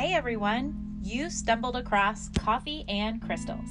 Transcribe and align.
Hey 0.00 0.14
everyone, 0.14 0.98
you 1.02 1.28
stumbled 1.28 1.76
across 1.76 2.30
Coffee 2.30 2.86
and 2.88 3.20
Crystals. 3.20 3.68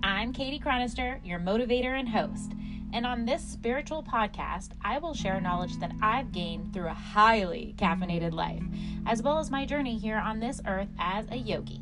I'm 0.00 0.32
Kadie 0.32 0.62
Chronister, 0.62 1.18
your 1.26 1.40
motivator 1.40 1.98
and 1.98 2.08
host. 2.08 2.52
And 2.92 3.04
on 3.04 3.24
this 3.24 3.42
spiritual 3.42 4.04
podcast, 4.04 4.74
I 4.84 4.98
will 4.98 5.12
share 5.12 5.40
knowledge 5.40 5.80
that 5.80 5.90
I've 6.00 6.30
gained 6.30 6.72
through 6.72 6.86
a 6.86 6.94
highly 6.94 7.74
caffeinated 7.78 8.32
life, 8.32 8.62
as 9.06 9.22
well 9.24 9.40
as 9.40 9.50
my 9.50 9.66
journey 9.66 9.98
here 9.98 10.18
on 10.18 10.38
this 10.38 10.60
earth 10.68 10.86
as 11.00 11.26
a 11.32 11.36
yogi. 11.36 11.80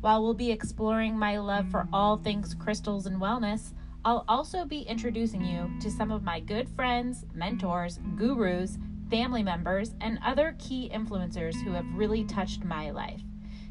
While 0.00 0.24
we'll 0.24 0.34
be 0.34 0.50
exploring 0.50 1.16
my 1.16 1.38
love 1.38 1.70
for 1.70 1.86
all 1.92 2.16
things 2.16 2.52
crystals 2.52 3.06
and 3.06 3.20
wellness, 3.20 3.74
I'll 4.04 4.24
also 4.26 4.64
be 4.64 4.80
introducing 4.80 5.44
you 5.44 5.70
to 5.82 5.88
some 5.88 6.10
of 6.10 6.24
my 6.24 6.40
good 6.40 6.68
friends, 6.70 7.24
mentors, 7.32 8.00
gurus, 8.16 8.76
family 9.08 9.44
members, 9.44 9.94
and 10.00 10.18
other 10.24 10.56
key 10.58 10.90
influencers 10.92 11.54
who 11.62 11.70
have 11.70 11.86
really 11.94 12.24
touched 12.24 12.64
my 12.64 12.90
life. 12.90 13.22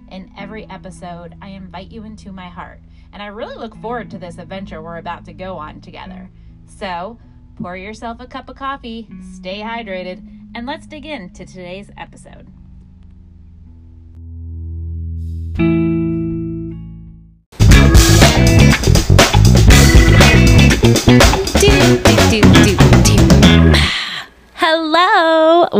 In 0.09 0.31
every 0.37 0.69
episode, 0.69 1.35
I 1.41 1.49
invite 1.49 1.91
you 1.91 2.03
into 2.03 2.31
my 2.31 2.47
heart, 2.47 2.79
and 3.11 3.23
I 3.23 3.27
really 3.27 3.55
look 3.55 3.75
forward 3.77 4.11
to 4.11 4.17
this 4.17 4.37
adventure 4.37 4.81
we're 4.81 4.97
about 4.97 5.25
to 5.25 5.33
go 5.33 5.57
on 5.57 5.81
together. 5.81 6.29
So, 6.67 7.17
pour 7.57 7.75
yourself 7.75 8.19
a 8.19 8.27
cup 8.27 8.47
of 8.49 8.55
coffee, 8.55 9.07
stay 9.33 9.61
hydrated, 9.61 10.23
and 10.53 10.65
let's 10.67 10.87
dig 10.87 11.05
into 11.05 11.45
today's 11.45 11.89
episode. 11.97 12.47
Do, 21.59 21.97
do, 21.97 22.14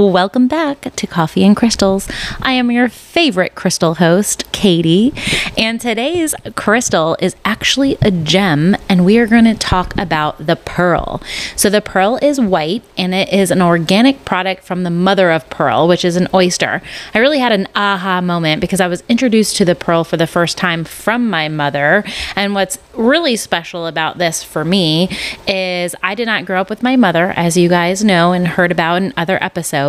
welcome 0.04 0.48
back 0.48 0.94
to 0.94 1.08
Coffee 1.08 1.46
and 1.46 1.56
Crystals. 1.56 2.10
I 2.42 2.52
am 2.52 2.70
your 2.70 2.90
favorite 2.90 3.56
crystal 3.56 3.96
host, 3.96 4.52
Kadie, 4.52 5.14
and 5.58 5.80
today's 5.80 6.36
crystal 6.56 7.16
is 7.22 7.34
actually 7.46 7.98
a 8.02 8.12
gem, 8.12 8.76
and 8.90 9.06
we 9.06 9.18
are 9.20 9.28
going 9.28 9.46
to 9.46 9.56
talk 9.56 9.98
about 9.98 10.48
the 10.48 10.58
pearl. 10.58 11.22
So, 11.56 11.70
the 11.70 11.80
pearl 11.80 12.20
is 12.22 12.42
white 12.42 12.84
and 12.98 13.14
it 13.14 13.32
is 13.32 13.52
an 13.52 13.62
organic 13.62 14.26
product 14.26 14.66
from 14.66 14.84
the 14.84 14.90
mother 14.90 15.32
of 15.32 15.50
pearl, 15.50 15.88
which 15.88 16.04
is 16.04 16.18
an 16.18 16.28
oyster. 16.34 16.82
I 17.14 17.20
really 17.20 17.40
had 17.40 17.54
an 17.54 17.68
aha 17.74 18.20
moment 18.20 18.60
because 18.60 18.82
I 18.82 18.88
was 18.88 19.02
introduced 19.08 19.56
to 19.58 19.66
the 19.66 19.76
pearl 19.76 20.04
for 20.04 20.18
the 20.18 20.28
first 20.28 20.58
time 20.58 20.84
from 20.84 21.30
my 21.30 21.48
mother, 21.48 22.04
and 22.36 22.54
what's 22.54 22.78
really 22.94 23.38
special 23.38 23.88
about 23.88 24.18
this 24.18 24.44
for 24.44 24.66
me 24.66 25.10
is 25.48 25.96
I 26.04 26.16
did 26.16 26.26
not 26.26 26.46
grow 26.46 26.60
up 26.60 26.70
with 26.70 26.84
my 26.84 26.98
mother, 26.98 27.34
as 27.38 27.56
you 27.56 27.70
guys 27.70 28.04
know 28.04 28.34
and 28.34 28.46
heard 28.46 28.72
about 28.74 29.02
in 29.02 29.14
other 29.16 29.42
episodes, 29.42 29.85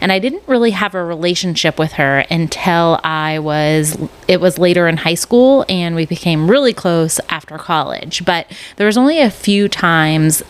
and 0.00 0.12
I 0.12 0.18
didn't 0.18 0.42
really 0.46 0.70
have 0.72 0.94
a 0.94 1.04
relationship 1.04 1.78
with 1.78 1.92
her 1.92 2.24
until 2.30 3.00
I 3.04 3.38
was 3.38 3.98
it 4.28 4.40
was 4.40 4.58
later 4.58 4.88
in 4.88 4.98
high 4.98 5.14
school 5.14 5.64
and 5.68 5.94
we 5.94 6.06
became 6.06 6.50
really 6.50 6.72
close 6.72 7.20
after 7.28 7.58
college. 7.58 8.24
But 8.24 8.50
there 8.76 8.86
was 8.86 8.96
only 8.96 9.20
a 9.20 9.30
few 9.30 9.68
times 9.68 10.42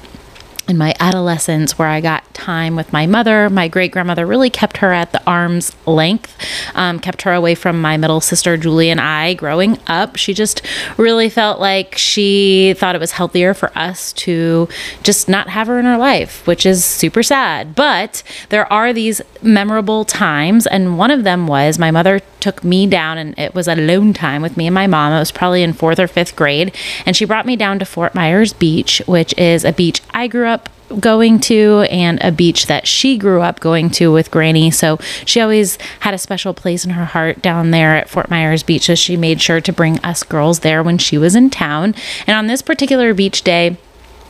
in 0.69 0.79
my 0.79 0.95
adolescence 0.99 1.79
where 1.79 1.89
I 1.89 2.01
got 2.01 2.33
time 2.35 2.77
with 2.77 2.93
my 2.93 3.07
mother. 3.07 3.51
My 3.51 3.69
great 3.69 3.93
grandmother 3.93 4.27
really 4.27 4.51
kept 4.51 4.79
her 4.79 4.93
at 4.93 5.13
the 5.13 5.23
arm's 5.27 5.75
length, 5.87 6.37
um, 6.75 6.99
kept 6.99 7.23
her 7.23 7.33
away 7.33 7.55
from 7.55 7.81
my 7.81 7.97
middle 7.97 8.21
sister 8.21 8.57
Julie 8.57 8.91
and 8.91 9.01
I 9.01 9.35
growing 9.35 9.79
up. 9.87 10.17
She 10.17 10.33
just 10.33 10.63
really 10.97 11.29
felt 11.29 11.61
like 11.61 11.97
she 11.99 12.75
thought 12.77 12.95
it 12.95 13.01
was 13.01 13.13
healthier 13.13 13.55
for 13.55 13.77
us 13.77 14.13
to 14.15 14.69
just 15.03 15.29
not 15.29 15.49
have 15.49 15.67
her 15.67 15.79
in 15.79 15.87
our 15.87 15.99
life, 15.99 16.47
which 16.47 16.65
is 16.65 16.85
super 16.85 17.23
sad. 17.23 17.75
But 17.75 18.23
there 18.49 18.71
are 18.73 18.93
these 18.93 19.21
memorable 19.43 20.05
times, 20.05 20.67
and 20.67 20.99
one 20.99 21.11
of 21.11 21.25
them 21.25 21.47
was 21.47 21.79
my 21.79 21.91
mother 21.91 22.21
took 22.41 22.65
me 22.65 22.87
down, 22.87 23.19
and 23.19 23.39
it 23.39 23.55
was 23.55 23.69
alone 23.69 24.13
time 24.13 24.43
with 24.43 24.57
me 24.57 24.67
and 24.67 24.75
my 24.75 24.87
mom. 24.87 25.13
It 25.13 25.19
was 25.19 25.31
probably 25.31 25.63
in 25.63 25.73
fourth 25.73 25.99
or 25.99 26.07
fifth 26.07 26.37
grade, 26.37 26.75
and 27.07 27.17
she 27.17 27.25
brought 27.25 27.47
me 27.47 27.57
down 27.57 27.79
to 27.79 27.85
Fort 27.85 28.15
Myers 28.15 28.53
Beach, 28.53 29.03
which 29.07 29.37
is 29.39 29.65
a 29.65 29.73
beach 29.73 30.01
I 30.13 30.27
grew 30.27 30.47
up 30.47 30.64
going 31.01 31.41
to 31.41 31.87
and 31.91 32.23
a 32.23 32.31
beach 32.31 32.67
that 32.67 32.87
she 32.87 33.17
grew 33.19 33.41
up 33.41 33.61
going 33.61 33.91
to 33.91 34.13
with 34.13 34.31
Granny. 34.31 34.71
So 34.71 34.99
she 35.25 35.41
always 35.41 35.77
had 36.01 36.15
a 36.15 36.19
special 36.19 36.55
place 36.55 36.85
in 36.85 36.91
her 36.91 37.05
heart 37.05 37.43
down 37.43 37.71
there 37.71 37.97
at 37.97 38.09
Fort 38.09 38.31
Myers 38.31 38.63
Beach. 38.63 38.87
So 38.87 38.95
she 38.95 39.17
made 39.17 39.41
sure 39.41 39.61
to 39.61 39.73
bring 39.73 39.99
us 40.01 40.23
girls 40.23 40.61
there 40.61 40.83
when 40.83 40.99
she 40.99 41.19
was 41.19 41.35
in 41.35 41.51
town. 41.51 41.95
And 42.27 42.37
on 42.37 42.47
this 42.47 42.63
particular 42.63 43.15
beach 43.15 43.43
day, 43.43 43.77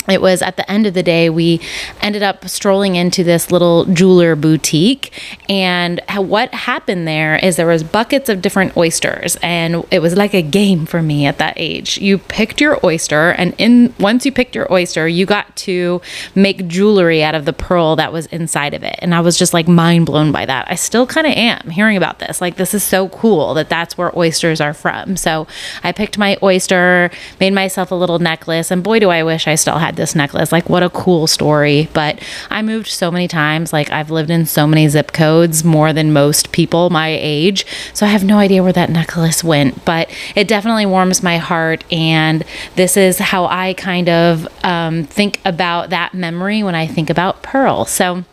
it 0.08 0.20
was 0.20 0.42
at 0.42 0.56
the 0.56 0.70
end 0.70 0.86
of 0.86 0.94
the 0.94 1.02
day 1.02 1.30
we 1.30 1.60
ended 2.00 2.22
up 2.22 2.46
strolling 2.48 2.96
into 2.96 3.24
this 3.24 3.50
little 3.50 3.84
jeweler 3.86 4.36
boutique 4.36 5.12
and 5.48 6.00
what 6.16 6.52
happened 6.54 7.06
there 7.06 7.36
is 7.36 7.56
there 7.56 7.66
was 7.66 7.82
buckets 7.82 8.28
of 8.28 8.42
different 8.42 8.76
oysters 8.76 9.36
and 9.42 9.84
it 9.90 10.00
was 10.00 10.16
like 10.16 10.34
a 10.34 10.42
game 10.42 10.86
for 10.86 11.02
me 11.02 11.26
at 11.26 11.38
that 11.38 11.54
age. 11.56 11.98
You 11.98 12.18
picked 12.18 12.60
your 12.60 12.78
oyster 12.84 13.30
and 13.30 13.54
in 13.58 13.94
once 13.98 14.24
you 14.26 14.32
picked 14.32 14.54
your 14.54 14.70
oyster 14.72 15.06
you 15.08 15.26
got 15.26 15.54
to 15.56 16.00
make 16.34 16.66
jewelry 16.68 17.22
out 17.22 17.34
of 17.34 17.44
the 17.44 17.52
pearl 17.52 17.96
that 17.96 18.12
was 18.12 18.26
inside 18.26 18.74
of 18.74 18.82
it 18.82 18.96
and 19.00 19.14
i 19.14 19.20
was 19.20 19.38
just 19.38 19.54
like 19.54 19.68
mind 19.68 20.06
blown 20.06 20.32
by 20.32 20.46
that. 20.46 20.66
I 20.70 20.74
still 20.74 21.06
kind 21.06 21.26
of 21.26 21.32
am 21.32 21.70
hearing 21.70 21.96
about 21.96 22.18
this. 22.18 22.40
Like 22.40 22.56
this 22.56 22.74
is 22.74 22.82
so 22.82 23.08
cool 23.08 23.54
that 23.54 23.68
that's 23.68 23.96
where 23.96 24.16
oysters 24.16 24.60
are 24.60 24.74
from. 24.74 25.16
So 25.16 25.46
i 25.82 25.92
picked 25.92 26.18
my 26.18 26.36
oyster 26.42 27.10
made 27.40 27.52
myself 27.52 27.90
a 27.90 27.94
little 27.94 28.18
necklace 28.18 28.70
and 28.70 28.82
boy 28.82 28.98
do 28.98 29.10
i 29.10 29.22
wish 29.22 29.46
i 29.46 29.54
still 29.54 29.78
had 29.78 29.93
this 29.96 30.14
necklace. 30.14 30.52
Like, 30.52 30.68
what 30.68 30.82
a 30.82 30.90
cool 30.90 31.26
story. 31.26 31.88
But 31.92 32.20
I 32.50 32.62
moved 32.62 32.88
so 32.88 33.10
many 33.10 33.28
times. 33.28 33.72
Like, 33.72 33.90
I've 33.90 34.10
lived 34.10 34.30
in 34.30 34.46
so 34.46 34.66
many 34.66 34.88
zip 34.88 35.12
codes 35.12 35.64
more 35.64 35.92
than 35.92 36.12
most 36.12 36.52
people 36.52 36.90
my 36.90 37.08
age. 37.08 37.66
So 37.92 38.06
I 38.06 38.10
have 38.10 38.24
no 38.24 38.38
idea 38.38 38.62
where 38.62 38.72
that 38.72 38.90
necklace 38.90 39.42
went. 39.42 39.84
But 39.84 40.10
it 40.34 40.48
definitely 40.48 40.86
warms 40.86 41.22
my 41.22 41.38
heart. 41.38 41.84
And 41.92 42.44
this 42.76 42.96
is 42.96 43.18
how 43.18 43.46
I 43.46 43.74
kind 43.74 44.08
of 44.08 44.48
um, 44.64 45.04
think 45.04 45.40
about 45.44 45.90
that 45.90 46.14
memory 46.14 46.62
when 46.62 46.74
I 46.74 46.86
think 46.86 47.10
about 47.10 47.42
Pearl. 47.42 47.84
So, 47.84 48.24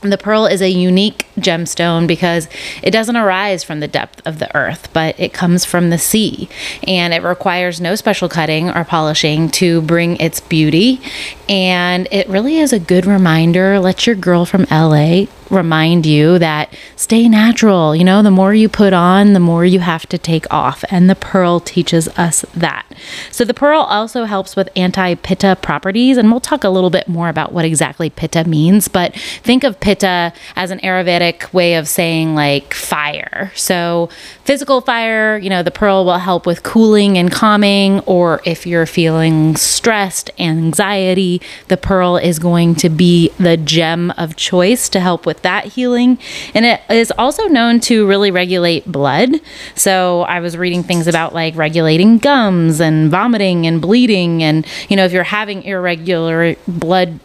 the 0.00 0.18
pearl 0.18 0.46
is 0.46 0.62
a 0.62 0.68
unique 0.68 1.26
gemstone 1.38 2.06
because 2.06 2.48
it 2.82 2.90
doesn't 2.90 3.16
arise 3.16 3.64
from 3.64 3.80
the 3.80 3.88
depth 3.88 4.24
of 4.26 4.38
the 4.38 4.54
earth, 4.56 4.92
but 4.92 5.18
it 5.18 5.32
comes 5.32 5.64
from 5.64 5.90
the 5.90 5.98
sea. 5.98 6.48
And 6.86 7.12
it 7.12 7.22
requires 7.22 7.80
no 7.80 7.94
special 7.94 8.28
cutting 8.28 8.70
or 8.70 8.84
polishing 8.84 9.48
to 9.50 9.82
bring 9.82 10.16
its 10.18 10.40
beauty. 10.40 11.00
And 11.48 12.06
it 12.12 12.28
really 12.28 12.58
is 12.58 12.72
a 12.72 12.78
good 12.78 13.06
reminder. 13.06 13.80
Let 13.80 14.06
your 14.06 14.16
girl 14.16 14.44
from 14.44 14.66
LA 14.70 15.26
remind 15.50 16.06
you 16.06 16.38
that 16.38 16.72
stay 16.96 17.28
natural. 17.28 17.94
You 17.94 18.04
know, 18.04 18.22
the 18.22 18.30
more 18.30 18.54
you 18.54 18.68
put 18.68 18.92
on, 18.92 19.32
the 19.32 19.40
more 19.40 19.64
you 19.64 19.80
have 19.80 20.06
to 20.06 20.18
take 20.18 20.46
off. 20.52 20.84
And 20.90 21.08
the 21.08 21.14
pearl 21.14 21.60
teaches 21.60 22.08
us 22.18 22.44
that. 22.54 22.86
So, 23.30 23.44
the 23.44 23.54
pearl 23.54 23.80
also 23.80 24.24
helps 24.24 24.56
with 24.56 24.68
anti 24.76 25.14
pitta 25.14 25.56
properties. 25.60 26.16
And 26.16 26.30
we'll 26.30 26.40
talk 26.40 26.64
a 26.64 26.68
little 26.68 26.90
bit 26.90 27.08
more 27.08 27.28
about 27.28 27.52
what 27.52 27.64
exactly 27.64 28.10
pitta 28.10 28.44
means. 28.44 28.88
But 28.88 29.14
think 29.42 29.64
of 29.64 29.80
pitta 29.80 30.32
as 30.56 30.70
an 30.70 30.78
Ayurvedic 30.80 31.52
way 31.52 31.74
of 31.74 31.88
saying 31.88 32.34
like 32.34 32.74
fire. 32.74 33.52
So, 33.54 34.08
physical 34.44 34.80
fire, 34.80 35.38
you 35.38 35.50
know, 35.50 35.62
the 35.62 35.70
pearl 35.70 36.04
will 36.04 36.18
help 36.18 36.46
with 36.46 36.62
cooling 36.62 37.16
and 37.18 37.30
calming. 37.30 38.00
Or 38.00 38.40
if 38.44 38.66
you're 38.66 38.86
feeling 38.86 39.56
stressed, 39.56 40.30
anxiety, 40.38 41.40
the 41.68 41.76
pearl 41.76 42.16
is 42.16 42.38
going 42.38 42.74
to 42.76 42.88
be 42.88 43.30
the 43.38 43.56
gem 43.56 44.12
of 44.16 44.36
choice 44.36 44.88
to 44.90 45.00
help 45.00 45.26
with 45.26 45.37
with 45.38 45.44
that 45.44 45.66
healing. 45.66 46.18
And 46.52 46.66
it 46.66 46.80
is 46.90 47.12
also 47.16 47.46
known 47.46 47.78
to 47.80 48.06
really 48.06 48.30
regulate 48.30 48.90
blood. 48.90 49.40
So 49.74 50.22
I 50.22 50.40
was 50.40 50.56
reading 50.56 50.82
things 50.82 51.06
about 51.06 51.32
like 51.32 51.54
regulating 51.54 52.18
gums 52.18 52.80
and 52.80 53.08
vomiting 53.08 53.66
and 53.66 53.80
bleeding. 53.80 54.42
And, 54.42 54.66
you 54.88 54.96
know, 54.96 55.04
if 55.04 55.12
you're 55.12 55.22
having 55.22 55.62
irregular 55.62 56.56
blood 56.66 57.20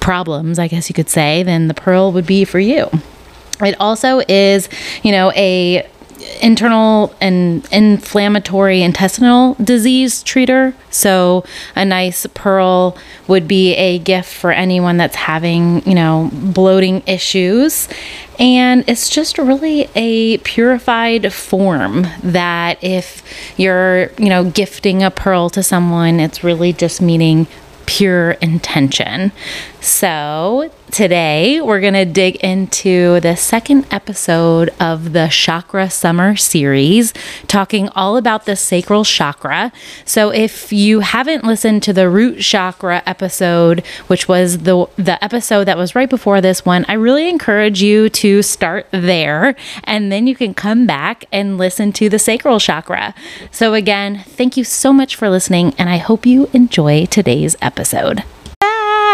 problems, 0.00 0.58
I 0.58 0.68
guess 0.68 0.88
you 0.88 0.94
could 0.94 1.10
say, 1.10 1.42
then 1.42 1.68
the 1.68 1.74
pearl 1.74 2.10
would 2.12 2.26
be 2.26 2.44
for 2.44 2.58
you. 2.58 2.88
It 3.60 3.76
also 3.78 4.20
is, 4.26 4.68
you 5.02 5.12
know, 5.12 5.30
a 5.32 5.86
internal 6.42 7.14
and 7.20 7.66
inflammatory 7.72 8.82
intestinal 8.82 9.54
disease 9.54 10.22
treater. 10.24 10.74
So 10.90 11.44
a 11.74 11.84
nice 11.84 12.26
pearl 12.34 12.96
would 13.28 13.48
be 13.48 13.74
a 13.74 13.98
gift 13.98 14.32
for 14.32 14.52
anyone 14.52 14.96
that's 14.96 15.16
having, 15.16 15.86
you 15.88 15.94
know, 15.94 16.30
bloating 16.32 17.02
issues. 17.06 17.88
And 18.38 18.84
it's 18.88 19.08
just 19.08 19.38
really 19.38 19.88
a 19.94 20.38
purified 20.38 21.32
form 21.32 22.06
that 22.22 22.82
if 22.82 23.22
you're, 23.56 24.10
you 24.18 24.28
know, 24.28 24.50
gifting 24.50 25.02
a 25.02 25.10
pearl 25.10 25.50
to 25.50 25.62
someone, 25.62 26.20
it's 26.20 26.42
really 26.42 26.72
just 26.72 27.00
meaning 27.00 27.46
pure 27.86 28.32
intention. 28.32 29.32
So, 29.80 30.70
Today, 30.90 31.60
we're 31.60 31.80
going 31.80 31.94
to 31.94 32.04
dig 32.04 32.36
into 32.36 33.18
the 33.18 33.36
second 33.36 33.86
episode 33.90 34.70
of 34.78 35.12
the 35.12 35.28
Chakra 35.28 35.90
Summer 35.90 36.36
series, 36.36 37.12
talking 37.48 37.88
all 37.90 38.16
about 38.16 38.44
the 38.44 38.54
sacral 38.54 39.02
chakra. 39.02 39.72
So, 40.04 40.30
if 40.30 40.72
you 40.72 41.00
haven't 41.00 41.42
listened 41.42 41.82
to 41.84 41.92
the 41.92 42.08
root 42.08 42.40
chakra 42.40 43.02
episode, 43.06 43.84
which 44.06 44.28
was 44.28 44.58
the 44.58 44.86
the 44.96 45.22
episode 45.24 45.64
that 45.64 45.78
was 45.78 45.96
right 45.96 46.08
before 46.08 46.40
this 46.40 46.64
one, 46.64 46.84
I 46.86 46.92
really 46.92 47.28
encourage 47.28 47.82
you 47.82 48.08
to 48.10 48.42
start 48.42 48.86
there 48.92 49.56
and 49.82 50.12
then 50.12 50.28
you 50.28 50.36
can 50.36 50.54
come 50.54 50.86
back 50.86 51.24
and 51.32 51.58
listen 51.58 51.92
to 51.94 52.08
the 52.08 52.20
sacral 52.20 52.60
chakra. 52.60 53.14
So, 53.50 53.74
again, 53.74 54.22
thank 54.26 54.56
you 54.56 54.62
so 54.62 54.92
much 54.92 55.16
for 55.16 55.28
listening, 55.28 55.74
and 55.76 55.88
I 55.88 55.96
hope 55.96 56.24
you 56.24 56.48
enjoy 56.52 57.06
today's 57.06 57.56
episode 57.60 58.22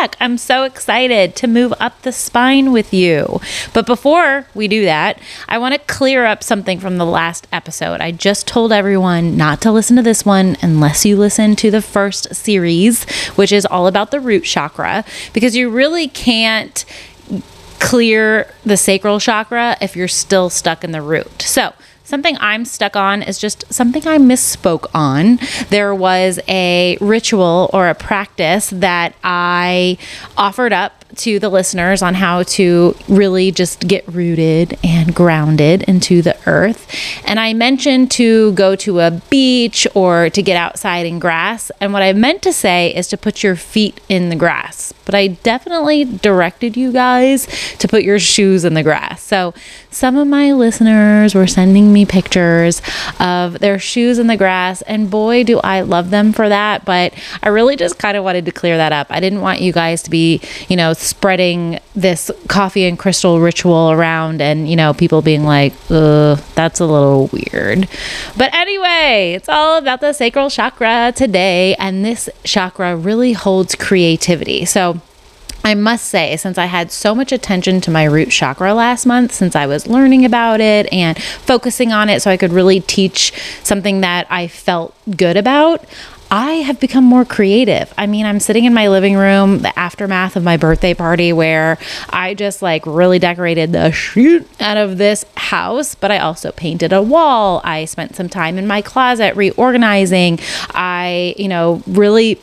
back. 0.00 0.16
I'm 0.18 0.38
so 0.38 0.62
excited 0.62 1.36
to 1.36 1.46
move 1.46 1.74
up 1.78 2.00
the 2.02 2.12
spine 2.12 2.72
with 2.72 2.94
you. 2.94 3.38
But 3.74 3.84
before 3.84 4.46
we 4.54 4.66
do 4.66 4.84
that, 4.86 5.20
I 5.46 5.58
want 5.58 5.74
to 5.74 5.80
clear 5.80 6.24
up 6.24 6.42
something 6.42 6.80
from 6.80 6.96
the 6.96 7.04
last 7.04 7.46
episode. 7.52 8.00
I 8.00 8.10
just 8.10 8.48
told 8.48 8.72
everyone 8.72 9.36
not 9.36 9.60
to 9.60 9.70
listen 9.70 9.96
to 9.96 10.02
this 10.02 10.24
one 10.24 10.56
unless 10.62 11.04
you 11.04 11.18
listen 11.18 11.54
to 11.56 11.70
the 11.70 11.82
first 11.82 12.34
series, 12.34 13.04
which 13.32 13.52
is 13.52 13.66
all 13.66 13.86
about 13.86 14.10
the 14.10 14.20
root 14.20 14.44
chakra, 14.44 15.04
because 15.34 15.54
you 15.54 15.68
really 15.68 16.08
can't 16.08 16.86
clear 17.78 18.50
the 18.64 18.78
sacral 18.78 19.20
chakra 19.20 19.76
if 19.82 19.96
you're 19.96 20.08
still 20.08 20.48
stuck 20.48 20.82
in 20.82 20.92
the 20.92 21.02
root. 21.02 21.42
So, 21.42 21.74
Something 22.10 22.36
I'm 22.40 22.64
stuck 22.64 22.96
on 22.96 23.22
is 23.22 23.38
just 23.38 23.72
something 23.72 24.04
I 24.04 24.18
misspoke 24.18 24.90
on. 24.92 25.38
There 25.68 25.94
was 25.94 26.40
a 26.48 26.98
ritual 27.00 27.70
or 27.72 27.86
a 27.86 27.94
practice 27.94 28.68
that 28.70 29.14
I 29.22 29.96
offered 30.36 30.72
up 30.72 30.99
to 31.20 31.38
the 31.38 31.48
listeners 31.48 32.02
on 32.02 32.14
how 32.14 32.42
to 32.42 32.96
really 33.08 33.50
just 33.52 33.86
get 33.86 34.06
rooted 34.08 34.78
and 34.82 35.14
grounded 35.14 35.82
into 35.82 36.22
the 36.22 36.36
earth. 36.46 36.90
And 37.24 37.38
I 37.38 37.52
mentioned 37.52 38.10
to 38.12 38.52
go 38.52 38.76
to 38.76 39.00
a 39.00 39.10
beach 39.30 39.86
or 39.94 40.30
to 40.30 40.42
get 40.42 40.56
outside 40.56 41.06
in 41.06 41.18
grass. 41.18 41.70
And 41.80 41.92
what 41.92 42.02
I 42.02 42.12
meant 42.12 42.42
to 42.42 42.52
say 42.52 42.94
is 42.94 43.08
to 43.08 43.16
put 43.16 43.42
your 43.42 43.56
feet 43.56 44.00
in 44.08 44.28
the 44.28 44.36
grass. 44.36 44.92
But 45.04 45.14
I 45.14 45.26
definitely 45.28 46.04
directed 46.04 46.76
you 46.76 46.92
guys 46.92 47.46
to 47.78 47.88
put 47.88 48.02
your 48.02 48.18
shoes 48.18 48.64
in 48.64 48.74
the 48.74 48.82
grass. 48.82 49.22
So 49.22 49.54
some 49.90 50.16
of 50.16 50.28
my 50.28 50.52
listeners 50.52 51.34
were 51.34 51.48
sending 51.48 51.92
me 51.92 52.06
pictures 52.06 52.80
of 53.18 53.58
their 53.58 53.78
shoes 53.78 54.18
in 54.18 54.28
the 54.28 54.36
grass. 54.36 54.82
And 54.82 55.10
boy, 55.10 55.42
do 55.42 55.58
I 55.60 55.80
love 55.80 56.10
them 56.10 56.32
for 56.32 56.48
that. 56.48 56.84
But 56.84 57.12
I 57.42 57.48
really 57.48 57.76
just 57.76 57.98
kind 57.98 58.16
of 58.16 58.22
wanted 58.24 58.44
to 58.44 58.52
clear 58.52 58.76
that 58.76 58.92
up. 58.92 59.08
I 59.10 59.18
didn't 59.18 59.40
want 59.40 59.60
you 59.60 59.72
guys 59.72 60.02
to 60.04 60.10
be, 60.10 60.40
you 60.68 60.76
know, 60.76 60.92
spreading 61.10 61.78
this 61.94 62.30
coffee 62.48 62.86
and 62.86 62.98
crystal 62.98 63.40
ritual 63.40 63.90
around 63.90 64.40
and, 64.40 64.68
you 64.68 64.76
know, 64.76 64.94
people 64.94 65.20
being 65.20 65.44
like, 65.44 65.74
that's 65.88 66.80
a 66.80 66.86
little 66.86 67.26
weird. 67.28 67.88
But 68.36 68.54
anyway, 68.54 69.34
it's 69.36 69.48
all 69.48 69.76
about 69.76 70.00
the 70.00 70.12
sacral 70.12 70.48
chakra 70.48 71.12
today. 71.14 71.74
And 71.74 72.04
this 72.04 72.30
chakra 72.44 72.96
really 72.96 73.34
holds 73.34 73.74
creativity. 73.74 74.64
So, 74.64 75.00
I 75.62 75.74
must 75.74 76.06
say, 76.06 76.38
since 76.38 76.56
I 76.56 76.64
had 76.64 76.90
so 76.90 77.14
much 77.14 77.32
attention 77.32 77.82
to 77.82 77.90
my 77.90 78.04
root 78.04 78.30
chakra 78.30 78.72
last 78.72 79.04
month, 79.04 79.32
since 79.32 79.54
I 79.54 79.66
was 79.66 79.86
learning 79.86 80.24
about 80.24 80.58
it 80.62 80.90
and 80.90 81.22
focusing 81.22 81.92
on 81.92 82.08
it 82.08 82.22
so 82.22 82.30
I 82.30 82.38
could 82.38 82.50
really 82.50 82.80
teach 82.80 83.34
something 83.62 84.00
that 84.00 84.26
I 84.30 84.48
felt 84.48 84.94
good 85.18 85.36
about, 85.36 85.84
I 86.30 86.52
have 86.62 86.78
become 86.78 87.04
more 87.04 87.24
creative. 87.24 87.92
I 87.98 88.06
mean, 88.06 88.24
I'm 88.24 88.38
sitting 88.38 88.64
in 88.64 88.72
my 88.72 88.88
living 88.88 89.16
room, 89.16 89.60
the 89.60 89.76
aftermath 89.76 90.36
of 90.36 90.44
my 90.44 90.56
birthday 90.56 90.94
party, 90.94 91.32
where 91.32 91.76
I 92.08 92.34
just 92.34 92.62
like 92.62 92.86
really 92.86 93.18
decorated 93.18 93.72
the 93.72 93.90
shoot 93.90 94.46
out 94.60 94.76
of 94.76 94.96
this 94.96 95.24
house, 95.36 95.96
but 95.96 96.12
I 96.12 96.18
also 96.18 96.52
painted 96.52 96.92
a 96.92 97.02
wall. 97.02 97.60
I 97.64 97.84
spent 97.84 98.14
some 98.14 98.28
time 98.28 98.58
in 98.58 98.66
my 98.66 98.80
closet 98.80 99.34
reorganizing. 99.34 100.38
I, 100.70 101.34
you 101.36 101.48
know, 101.48 101.82
really 101.88 102.40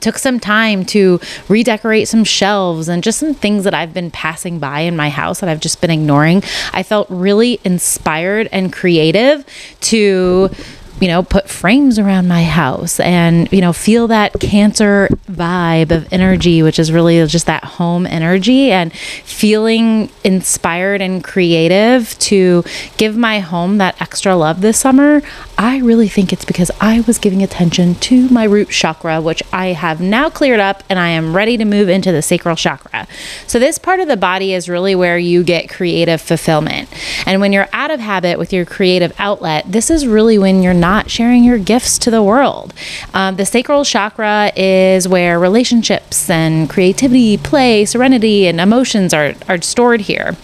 took 0.00 0.18
some 0.18 0.40
time 0.40 0.84
to 0.86 1.20
redecorate 1.48 2.08
some 2.08 2.24
shelves 2.24 2.88
and 2.88 3.04
just 3.04 3.18
some 3.18 3.34
things 3.34 3.64
that 3.64 3.74
I've 3.74 3.92
been 3.92 4.10
passing 4.10 4.58
by 4.58 4.80
in 4.80 4.96
my 4.96 5.10
house 5.10 5.40
that 5.40 5.48
I've 5.48 5.60
just 5.60 5.80
been 5.80 5.90
ignoring. 5.90 6.42
I 6.72 6.82
felt 6.82 7.06
really 7.10 7.60
inspired 7.62 8.48
and 8.52 8.72
creative 8.72 9.44
to 9.82 10.50
you 11.00 11.08
know, 11.08 11.22
put 11.22 11.48
frames 11.48 11.98
around 11.98 12.28
my 12.28 12.44
house 12.44 13.00
and, 13.00 13.50
you 13.52 13.60
know, 13.60 13.72
feel 13.72 14.08
that 14.08 14.38
cancer 14.40 15.08
vibe 15.30 15.90
of 15.90 16.12
energy, 16.12 16.62
which 16.62 16.78
is 16.78 16.92
really 16.92 17.24
just 17.26 17.46
that 17.46 17.64
home 17.64 18.06
energy 18.06 18.70
and 18.70 18.92
feeling 18.92 20.10
inspired 20.22 21.00
and 21.00 21.24
creative 21.24 22.16
to 22.20 22.64
give 22.96 23.16
my 23.16 23.40
home 23.40 23.78
that 23.78 24.00
extra 24.00 24.36
love 24.36 24.60
this 24.60 24.78
summer. 24.78 25.22
I 25.62 25.78
really 25.78 26.08
think 26.08 26.32
it's 26.32 26.44
because 26.44 26.72
I 26.80 27.02
was 27.02 27.18
giving 27.18 27.40
attention 27.40 27.94
to 27.94 28.28
my 28.30 28.42
root 28.42 28.70
chakra, 28.70 29.20
which 29.20 29.44
I 29.52 29.68
have 29.68 30.00
now 30.00 30.28
cleared 30.28 30.58
up 30.58 30.82
and 30.88 30.98
I 30.98 31.10
am 31.10 31.36
ready 31.36 31.56
to 31.56 31.64
move 31.64 31.88
into 31.88 32.10
the 32.10 32.20
sacral 32.20 32.56
chakra. 32.56 33.06
So, 33.46 33.60
this 33.60 33.78
part 33.78 34.00
of 34.00 34.08
the 34.08 34.16
body 34.16 34.54
is 34.54 34.68
really 34.68 34.96
where 34.96 35.18
you 35.18 35.44
get 35.44 35.70
creative 35.70 36.20
fulfillment. 36.20 36.88
And 37.26 37.40
when 37.40 37.52
you're 37.52 37.68
out 37.72 37.92
of 37.92 38.00
habit 38.00 38.40
with 38.40 38.52
your 38.52 38.64
creative 38.64 39.14
outlet, 39.20 39.70
this 39.70 39.88
is 39.88 40.04
really 40.04 40.36
when 40.36 40.64
you're 40.64 40.74
not 40.74 41.12
sharing 41.12 41.44
your 41.44 41.58
gifts 41.58 41.96
to 42.00 42.10
the 42.10 42.24
world. 42.24 42.74
Um, 43.14 43.36
the 43.36 43.46
sacral 43.46 43.84
chakra 43.84 44.50
is 44.56 45.06
where 45.06 45.38
relationships 45.38 46.28
and 46.28 46.68
creativity, 46.68 47.36
play, 47.36 47.84
serenity, 47.84 48.48
and 48.48 48.60
emotions 48.60 49.14
are, 49.14 49.34
are 49.48 49.62
stored 49.62 50.00
here. 50.00 50.36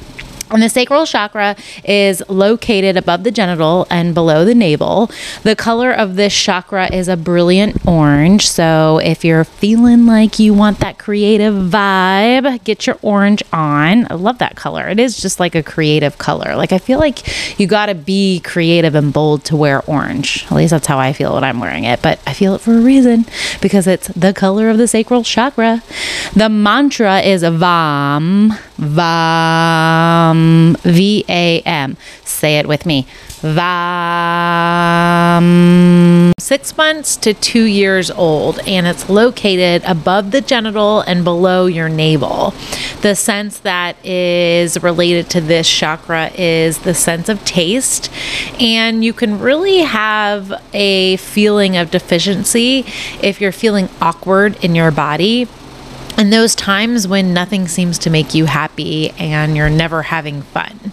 And 0.50 0.62
the 0.62 0.68
sacral 0.68 1.04
chakra 1.04 1.56
is 1.84 2.22
located 2.28 2.96
above 2.96 3.24
the 3.24 3.30
genital 3.30 3.86
and 3.90 4.14
below 4.14 4.44
the 4.44 4.54
navel. 4.54 5.10
The 5.42 5.54
color 5.54 5.92
of 5.92 6.16
this 6.16 6.34
chakra 6.34 6.92
is 6.92 7.08
a 7.08 7.16
brilliant 7.16 7.86
orange. 7.86 8.48
So 8.48 8.98
if 8.98 9.24
you're 9.24 9.44
feeling 9.44 10.06
like 10.06 10.38
you 10.38 10.54
want 10.54 10.80
that 10.80 10.98
creative 10.98 11.54
vibe, 11.54 12.64
get 12.64 12.86
your 12.86 12.98
orange 13.02 13.42
on. 13.52 14.10
I 14.10 14.14
love 14.14 14.38
that 14.38 14.56
color. 14.56 14.88
It 14.88 14.98
is 14.98 15.20
just 15.20 15.38
like 15.38 15.54
a 15.54 15.62
creative 15.62 16.18
color. 16.18 16.56
Like 16.56 16.72
I 16.72 16.78
feel 16.78 16.98
like 16.98 17.58
you 17.58 17.66
got 17.66 17.86
to 17.86 17.94
be 17.94 18.40
creative 18.40 18.94
and 18.94 19.12
bold 19.12 19.44
to 19.46 19.56
wear 19.56 19.82
orange. 19.86 20.44
At 20.46 20.52
least 20.52 20.70
that's 20.70 20.86
how 20.86 20.98
I 20.98 21.12
feel 21.12 21.34
when 21.34 21.44
I'm 21.44 21.60
wearing 21.60 21.84
it. 21.84 22.00
But 22.02 22.20
I 22.26 22.32
feel 22.32 22.54
it 22.54 22.60
for 22.60 22.72
a 22.72 22.80
reason 22.80 23.26
because 23.60 23.86
it's 23.86 24.08
the 24.08 24.32
color 24.32 24.70
of 24.70 24.78
the 24.78 24.88
sacral 24.88 25.22
chakra. 25.24 25.82
The 26.34 26.48
mantra 26.48 27.20
is 27.20 27.42
VAM. 27.42 28.54
VAM. 28.78 30.76
V 30.82 31.24
A 31.28 31.60
M. 31.60 31.96
Say 32.24 32.58
it 32.58 32.66
with 32.66 32.86
me. 32.86 33.06
VAM. 33.40 33.52
Six 36.38 36.76
months 36.76 37.16
to 37.16 37.34
two 37.34 37.64
years 37.64 38.10
old, 38.10 38.58
and 38.60 38.86
it's 38.86 39.10
located 39.10 39.82
above 39.84 40.30
the 40.30 40.40
genital 40.40 41.00
and 41.02 41.22
below 41.24 41.66
your 41.66 41.88
navel. 41.88 42.54
The 43.02 43.14
sense 43.14 43.58
that 43.60 43.96
is 44.04 44.82
related 44.82 45.28
to 45.30 45.40
this 45.40 45.68
chakra 45.68 46.30
is 46.34 46.78
the 46.78 46.94
sense 46.94 47.28
of 47.28 47.44
taste, 47.44 48.10
and 48.60 49.04
you 49.04 49.12
can 49.12 49.38
really 49.38 49.80
have 49.80 50.52
a 50.72 51.16
feeling 51.18 51.76
of 51.76 51.90
deficiency 51.90 52.86
if 53.22 53.40
you're 53.40 53.52
feeling 53.52 53.88
awkward 54.00 54.56
in 54.64 54.74
your 54.74 54.90
body 54.90 55.46
and 56.18 56.32
those 56.32 56.54
times 56.56 57.06
when 57.06 57.32
nothing 57.32 57.68
seems 57.68 57.98
to 58.00 58.10
make 58.10 58.34
you 58.34 58.44
happy 58.44 59.10
and 59.10 59.56
you're 59.56 59.70
never 59.70 60.02
having 60.02 60.42
fun 60.42 60.87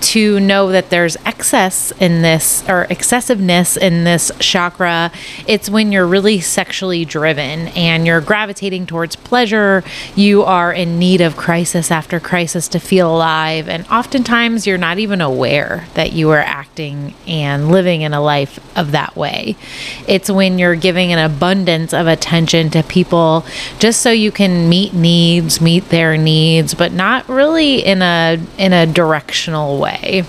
to 0.00 0.38
know 0.40 0.70
that 0.70 0.90
there's 0.90 1.16
excess 1.24 1.92
in 2.00 2.22
this 2.22 2.66
or 2.68 2.86
excessiveness 2.90 3.76
in 3.76 4.04
this 4.04 4.30
chakra. 4.38 5.10
It's 5.46 5.68
when 5.68 5.92
you're 5.92 6.06
really 6.06 6.40
sexually 6.40 7.04
driven 7.04 7.68
and 7.68 8.06
you're 8.06 8.20
gravitating 8.20 8.86
towards 8.86 9.16
pleasure. 9.16 9.82
You 10.14 10.42
are 10.42 10.72
in 10.72 10.98
need 10.98 11.20
of 11.20 11.36
crisis 11.36 11.90
after 11.90 12.20
crisis 12.20 12.68
to 12.68 12.78
feel 12.78 13.14
alive. 13.14 13.68
And 13.68 13.86
oftentimes 13.88 14.66
you're 14.66 14.78
not 14.78 14.98
even 14.98 15.20
aware 15.20 15.86
that 15.94 16.12
you 16.12 16.30
are 16.30 16.38
acting 16.38 17.14
and 17.26 17.70
living 17.70 18.02
in 18.02 18.12
a 18.12 18.20
life 18.20 18.58
of 18.76 18.92
that 18.92 19.16
way. 19.16 19.56
It's 20.06 20.30
when 20.30 20.58
you're 20.58 20.76
giving 20.76 21.12
an 21.12 21.18
abundance 21.18 21.92
of 21.92 22.06
attention 22.06 22.70
to 22.70 22.82
people 22.82 23.44
just 23.78 24.00
so 24.02 24.10
you 24.10 24.30
can 24.30 24.68
meet 24.68 24.94
needs, 24.94 25.60
meet 25.60 25.88
their 25.88 26.16
needs, 26.16 26.74
but 26.74 26.92
not 26.92 27.28
really 27.28 27.84
in 27.84 28.02
a 28.02 28.38
in 28.56 28.72
a 28.72 28.86
directional 28.86 29.78
way 29.78 29.87
way. 29.88 30.24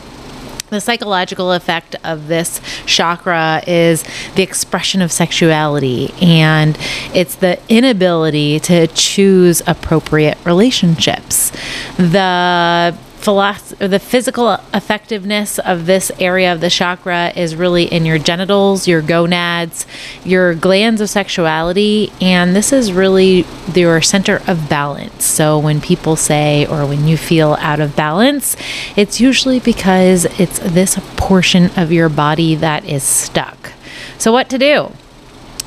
The 0.69 0.79
psychological 0.79 1.51
effect 1.51 1.95
of 2.03 2.27
this 2.27 2.61
chakra 2.85 3.63
is 3.65 4.03
the 4.35 4.43
expression 4.43 5.01
of 5.01 5.11
sexuality, 5.11 6.13
and 6.21 6.77
it's 7.11 7.35
the 7.35 7.59
inability 7.69 8.59
to 8.61 8.85
choose 8.87 9.63
appropriate 9.65 10.37
relationships. 10.45 11.51
The 11.97 12.95
the 13.21 13.99
physical 13.99 14.53
effectiveness 14.73 15.59
of 15.59 15.85
this 15.85 16.11
area 16.19 16.51
of 16.51 16.61
the 16.61 16.69
chakra 16.69 17.31
is 17.35 17.55
really 17.55 17.83
in 17.85 18.05
your 18.05 18.17
genitals, 18.17 18.87
your 18.87 19.01
gonads, 19.01 19.85
your 20.23 20.55
glands 20.55 21.01
of 21.01 21.09
sexuality, 21.09 22.11
and 22.21 22.55
this 22.55 22.73
is 22.73 22.91
really 22.91 23.45
your 23.75 24.01
center 24.01 24.41
of 24.47 24.69
balance. 24.69 25.25
So 25.25 25.59
when 25.59 25.81
people 25.81 26.15
say 26.15 26.65
or 26.65 26.85
when 26.85 27.07
you 27.07 27.17
feel 27.17 27.53
out 27.59 27.79
of 27.79 27.95
balance, 27.95 28.55
it's 28.95 29.19
usually 29.19 29.59
because 29.59 30.25
it's 30.39 30.59
this 30.59 30.99
portion 31.17 31.71
of 31.77 31.91
your 31.91 32.09
body 32.09 32.55
that 32.55 32.85
is 32.85 33.03
stuck. 33.03 33.73
So 34.17 34.31
what 34.31 34.49
to 34.49 34.57
do? 34.57 34.91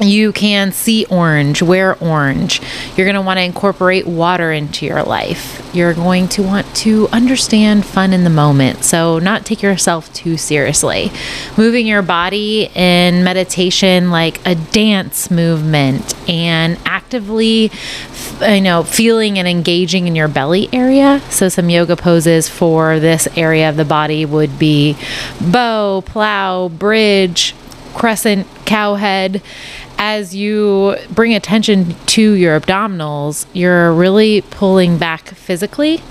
You 0.02 0.32
can 0.32 0.73
see 0.73 1.04
orange, 1.06 1.62
wear 1.62 1.97
orange. 2.02 2.61
You're 2.97 3.06
going 3.06 3.16
to 3.16 3.23
want 3.23 3.38
to 3.38 3.42
incorporate 3.42 4.06
water 4.06 4.52
into 4.52 4.87
your 4.87 5.02
life. 5.02 5.71
You're 5.75 5.94
going 5.94 6.28
to 6.28 6.42
want 6.42 6.75
to 6.76 7.09
understand 7.09 7.85
fun 7.85 8.12
in 8.12 8.25
the 8.25 8.30
moment. 8.30 8.85
So, 8.85 9.18
not 9.18 9.47
take 9.47 9.62
yourself 9.62 10.12
too 10.12 10.37
seriously. 10.37 11.11
Moving 11.56 11.87
your 11.87 12.02
body 12.02 12.71
in 12.75 13.25
meditation 13.25 14.11
like 14.11 14.44
a 14.47 14.54
dance 14.54 15.30
movement 15.30 16.14
and 16.28 16.78
actively 16.85 17.71
you 18.40 18.61
know, 18.61 18.82
feeling 18.82 19.38
and 19.38 19.47
engaging 19.47 20.06
in 20.06 20.14
your 20.14 20.28
belly 20.28 20.68
area. 20.73 21.21
So, 21.30 21.49
some 21.49 21.71
yoga 21.71 21.97
poses 21.97 22.49
for 22.49 22.99
this 22.99 23.28
area 23.37 23.68
of 23.68 23.76
the 23.76 23.85
body 23.85 24.25
would 24.25 24.59
be 24.59 24.97
bow, 25.40 26.02
plow, 26.04 26.68
bridge, 26.68 27.54
crescent, 27.94 28.47
cow 28.64 28.94
head 28.94 29.42
as 30.04 30.35
you 30.35 30.97
bring 31.11 31.32
attention 31.32 31.94
to 32.06 32.32
your 32.32 32.59
abdominals, 32.59 33.47
you're 33.52 33.92
really 33.92 34.40
pulling 34.40 34.99
back 34.99 35.28
physically. 35.28 36.02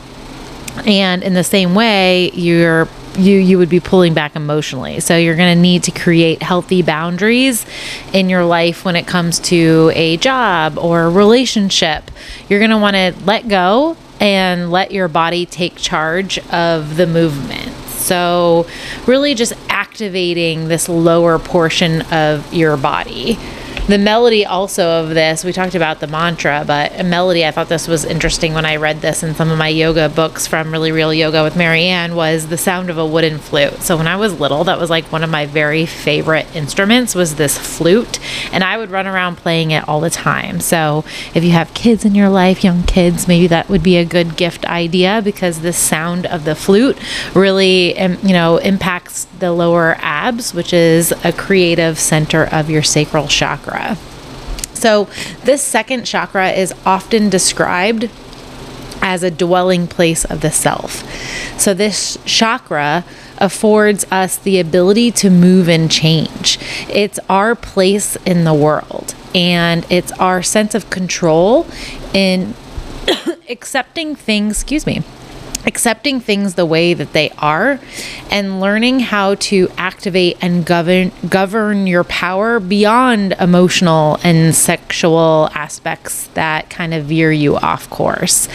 And 0.85 1.21
in 1.23 1.33
the 1.33 1.43
same 1.43 1.75
way, 1.75 2.31
you're 2.31 2.87
you 3.17 3.37
you 3.37 3.57
would 3.57 3.67
be 3.67 3.81
pulling 3.81 4.13
back 4.13 4.37
emotionally. 4.37 5.01
So 5.01 5.17
you're 5.17 5.35
going 5.35 5.53
to 5.53 5.61
need 5.61 5.83
to 5.83 5.91
create 5.91 6.41
healthy 6.41 6.81
boundaries 6.81 7.65
in 8.13 8.29
your 8.29 8.45
life 8.45 8.85
when 8.85 8.95
it 8.95 9.07
comes 9.07 9.39
to 9.51 9.91
a 9.93 10.15
job 10.15 10.77
or 10.77 11.01
a 11.01 11.09
relationship. 11.09 12.09
You're 12.47 12.59
going 12.59 12.71
to 12.71 12.77
want 12.77 12.95
to 12.95 13.13
let 13.25 13.49
go 13.49 13.97
and 14.21 14.71
let 14.71 14.91
your 14.91 15.09
body 15.09 15.45
take 15.45 15.75
charge 15.75 16.39
of 16.53 16.95
the 16.95 17.07
movement. 17.07 17.73
So 17.87 18.67
really 19.05 19.35
just 19.35 19.51
activating 19.67 20.69
this 20.69 20.87
lower 20.87 21.37
portion 21.37 22.03
of 22.03 22.53
your 22.53 22.77
body 22.77 23.37
the 23.91 23.97
melody 23.97 24.45
also 24.45 25.01
of 25.01 25.09
this, 25.09 25.43
we 25.43 25.51
talked 25.51 25.75
about 25.75 25.99
the 25.99 26.07
mantra, 26.07 26.63
but 26.65 26.97
a 26.97 27.03
melody, 27.03 27.45
I 27.45 27.51
thought 27.51 27.67
this 27.67 27.89
was 27.89 28.05
interesting 28.05 28.53
when 28.53 28.65
I 28.65 28.77
read 28.77 29.01
this 29.01 29.21
in 29.21 29.35
some 29.35 29.51
of 29.51 29.57
my 29.57 29.67
yoga 29.67 30.07
books 30.07 30.47
from 30.47 30.71
Really 30.71 30.93
Real 30.93 31.13
Yoga 31.13 31.43
with 31.43 31.57
Marianne, 31.57 32.15
was 32.15 32.47
the 32.47 32.57
sound 32.57 32.89
of 32.89 32.97
a 32.97 33.05
wooden 33.05 33.37
flute. 33.37 33.81
So 33.81 33.97
when 33.97 34.07
I 34.07 34.15
was 34.15 34.39
little, 34.39 34.63
that 34.63 34.79
was 34.79 34.89
like 34.89 35.11
one 35.11 35.25
of 35.25 35.29
my 35.29 35.45
very 35.45 35.85
favorite 35.85 36.47
instruments 36.55 37.15
was 37.15 37.35
this 37.35 37.57
flute, 37.57 38.19
and 38.53 38.63
I 38.63 38.77
would 38.77 38.91
run 38.91 39.07
around 39.07 39.35
playing 39.35 39.71
it 39.71 39.85
all 39.89 39.99
the 39.99 40.09
time. 40.09 40.61
So 40.61 41.03
if 41.35 41.43
you 41.43 41.51
have 41.51 41.73
kids 41.73 42.05
in 42.05 42.15
your 42.15 42.29
life, 42.29 42.63
young 42.63 42.83
kids, 42.83 43.27
maybe 43.27 43.47
that 43.47 43.67
would 43.67 43.83
be 43.83 43.97
a 43.97 44.05
good 44.05 44.37
gift 44.37 44.63
idea 44.67 45.21
because 45.21 45.59
the 45.59 45.73
sound 45.73 46.25
of 46.27 46.45
the 46.45 46.55
flute 46.55 46.97
really, 47.35 47.99
you 47.99 48.31
know, 48.31 48.55
impacts 48.57 49.25
the 49.39 49.51
lower 49.51 49.97
abs, 49.99 50.53
which 50.53 50.71
is 50.71 51.11
a 51.25 51.33
creative 51.33 51.99
center 51.99 52.45
of 52.45 52.69
your 52.69 52.83
sacral 52.83 53.27
chakra 53.27 53.80
chakra. 53.81 53.97
So, 54.73 55.07
this 55.43 55.61
second 55.61 56.05
chakra 56.05 56.51
is 56.51 56.73
often 56.85 57.29
described 57.29 58.09
as 59.01 59.23
a 59.23 59.31
dwelling 59.31 59.87
place 59.87 60.25
of 60.25 60.41
the 60.41 60.51
self. 60.51 61.03
So, 61.59 61.73
this 61.73 62.17
chakra 62.25 63.05
affords 63.37 64.05
us 64.11 64.37
the 64.37 64.59
ability 64.59 65.11
to 65.11 65.29
move 65.29 65.67
and 65.67 65.89
change. 65.91 66.59
It's 66.89 67.19
our 67.29 67.55
place 67.55 68.15
in 68.25 68.43
the 68.43 68.53
world, 68.53 69.15
and 69.35 69.85
it's 69.89 70.11
our 70.13 70.41
sense 70.41 70.75
of 70.75 70.89
control 70.89 71.67
in 72.13 72.53
accepting 73.49 74.15
things, 74.15 74.57
excuse 74.57 74.85
me, 74.85 75.03
accepting 75.65 76.19
things 76.19 76.55
the 76.55 76.65
way 76.65 76.93
that 76.93 77.13
they 77.13 77.29
are 77.37 77.79
and 78.29 78.59
learning 78.59 78.99
how 78.99 79.35
to 79.35 79.69
activate 79.77 80.37
and 80.41 80.65
govern 80.65 81.11
govern 81.29 81.87
your 81.87 82.03
power 82.05 82.59
beyond 82.59 83.33
emotional 83.33 84.17
and 84.23 84.55
sexual 84.55 85.49
aspects 85.53 86.27
that 86.27 86.69
kind 86.69 86.93
of 86.93 87.05
veer 87.05 87.31
you 87.31 87.55
off 87.57 87.89
course. 87.89 88.47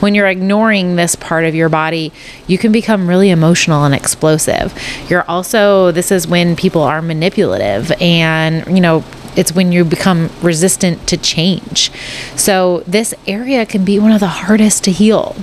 When 0.00 0.14
you're 0.14 0.28
ignoring 0.28 0.96
this 0.96 1.14
part 1.14 1.44
of 1.44 1.54
your 1.54 1.68
body, 1.68 2.12
you 2.46 2.58
can 2.58 2.72
become 2.72 3.08
really 3.08 3.30
emotional 3.30 3.84
and 3.84 3.94
explosive. 3.94 4.74
You're 5.08 5.28
also 5.28 5.90
this 5.90 6.10
is 6.10 6.26
when 6.26 6.56
people 6.56 6.82
are 6.82 7.02
manipulative 7.02 7.92
and, 8.00 8.66
you 8.74 8.80
know, 8.80 9.04
it's 9.36 9.52
when 9.52 9.72
you 9.72 9.84
become 9.84 10.30
resistant 10.42 11.08
to 11.08 11.16
change. 11.16 11.90
So, 12.36 12.84
this 12.86 13.14
area 13.26 13.66
can 13.66 13.84
be 13.84 13.98
one 13.98 14.12
of 14.12 14.20
the 14.20 14.28
hardest 14.28 14.84
to 14.84 14.92
heal 14.92 15.34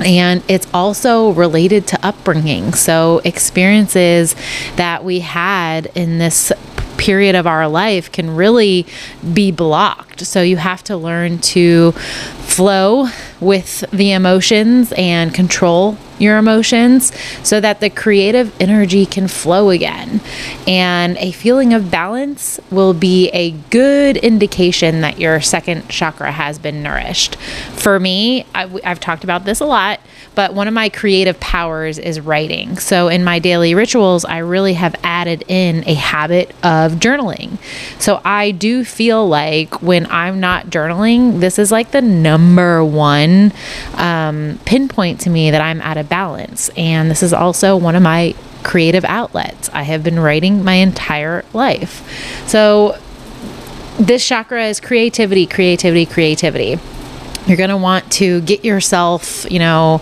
and 0.00 0.42
it's 0.48 0.66
also 0.74 1.30
related 1.32 1.86
to 1.88 2.06
upbringing. 2.06 2.72
So, 2.74 3.20
experiences 3.24 4.34
that 4.76 5.04
we 5.04 5.20
had 5.20 5.86
in 5.94 6.18
this 6.18 6.52
period 6.96 7.34
of 7.34 7.46
our 7.46 7.68
life 7.68 8.10
can 8.10 8.34
really 8.34 8.86
be 9.32 9.50
blocked. 9.50 10.20
So, 10.20 10.42
you 10.42 10.56
have 10.56 10.82
to 10.84 10.96
learn 10.96 11.38
to 11.38 11.92
flow 11.92 13.08
with 13.40 13.84
the 13.90 14.12
emotions 14.12 14.92
and 14.96 15.34
control 15.34 15.98
your 16.18 16.38
emotions 16.38 17.12
so 17.42 17.60
that 17.60 17.80
the 17.80 17.90
creative 17.90 18.54
energy 18.60 19.06
can 19.06 19.28
flow 19.28 19.70
again. 19.70 20.20
And 20.66 21.16
a 21.18 21.32
feeling 21.32 21.72
of 21.72 21.90
balance 21.90 22.60
will 22.70 22.94
be 22.94 23.28
a 23.30 23.52
good 23.70 24.16
indication 24.18 25.00
that 25.00 25.18
your 25.18 25.40
second 25.40 25.88
chakra 25.88 26.32
has 26.32 26.58
been 26.58 26.82
nourished. 26.82 27.36
For 27.36 27.98
me, 27.98 28.46
I've, 28.54 28.78
I've 28.84 29.00
talked 29.00 29.24
about 29.24 29.44
this 29.44 29.60
a 29.60 29.66
lot 29.66 30.00
but 30.34 30.54
one 30.54 30.68
of 30.68 30.74
my 30.74 30.88
creative 30.88 31.38
powers 31.40 31.98
is 31.98 32.20
writing. 32.20 32.78
So 32.78 33.08
in 33.08 33.24
my 33.24 33.38
daily 33.38 33.74
rituals, 33.74 34.24
I 34.24 34.38
really 34.38 34.74
have 34.74 34.96
added 35.02 35.44
in 35.48 35.84
a 35.86 35.94
habit 35.94 36.50
of 36.62 36.94
journaling. 36.94 37.58
So 38.00 38.20
I 38.24 38.50
do 38.50 38.84
feel 38.84 39.26
like 39.28 39.82
when 39.82 40.06
I'm 40.10 40.40
not 40.40 40.66
journaling, 40.66 41.40
this 41.40 41.58
is 41.58 41.70
like 41.70 41.92
the 41.92 42.02
number 42.02 42.84
one 42.84 43.52
um, 43.94 44.58
pinpoint 44.64 45.20
to 45.20 45.30
me 45.30 45.50
that 45.50 45.60
I'm 45.60 45.80
out 45.82 45.96
of 45.96 46.03
balance. 46.04 46.70
And 46.76 47.10
this 47.10 47.22
is 47.22 47.32
also 47.32 47.76
one 47.76 47.96
of 47.96 48.02
my 48.02 48.34
creative 48.62 49.04
outlets. 49.04 49.68
I 49.72 49.82
have 49.82 50.02
been 50.02 50.18
writing 50.18 50.64
my 50.64 50.74
entire 50.74 51.44
life. 51.52 52.48
So 52.48 52.98
this 53.98 54.26
chakra 54.26 54.66
is 54.66 54.80
creativity, 54.80 55.46
creativity, 55.46 56.06
creativity 56.06 56.78
you're 57.46 57.56
going 57.58 57.70
to 57.70 57.76
want 57.76 58.10
to 58.12 58.40
get 58.42 58.64
yourself, 58.64 59.46
you 59.50 59.58
know, 59.58 60.00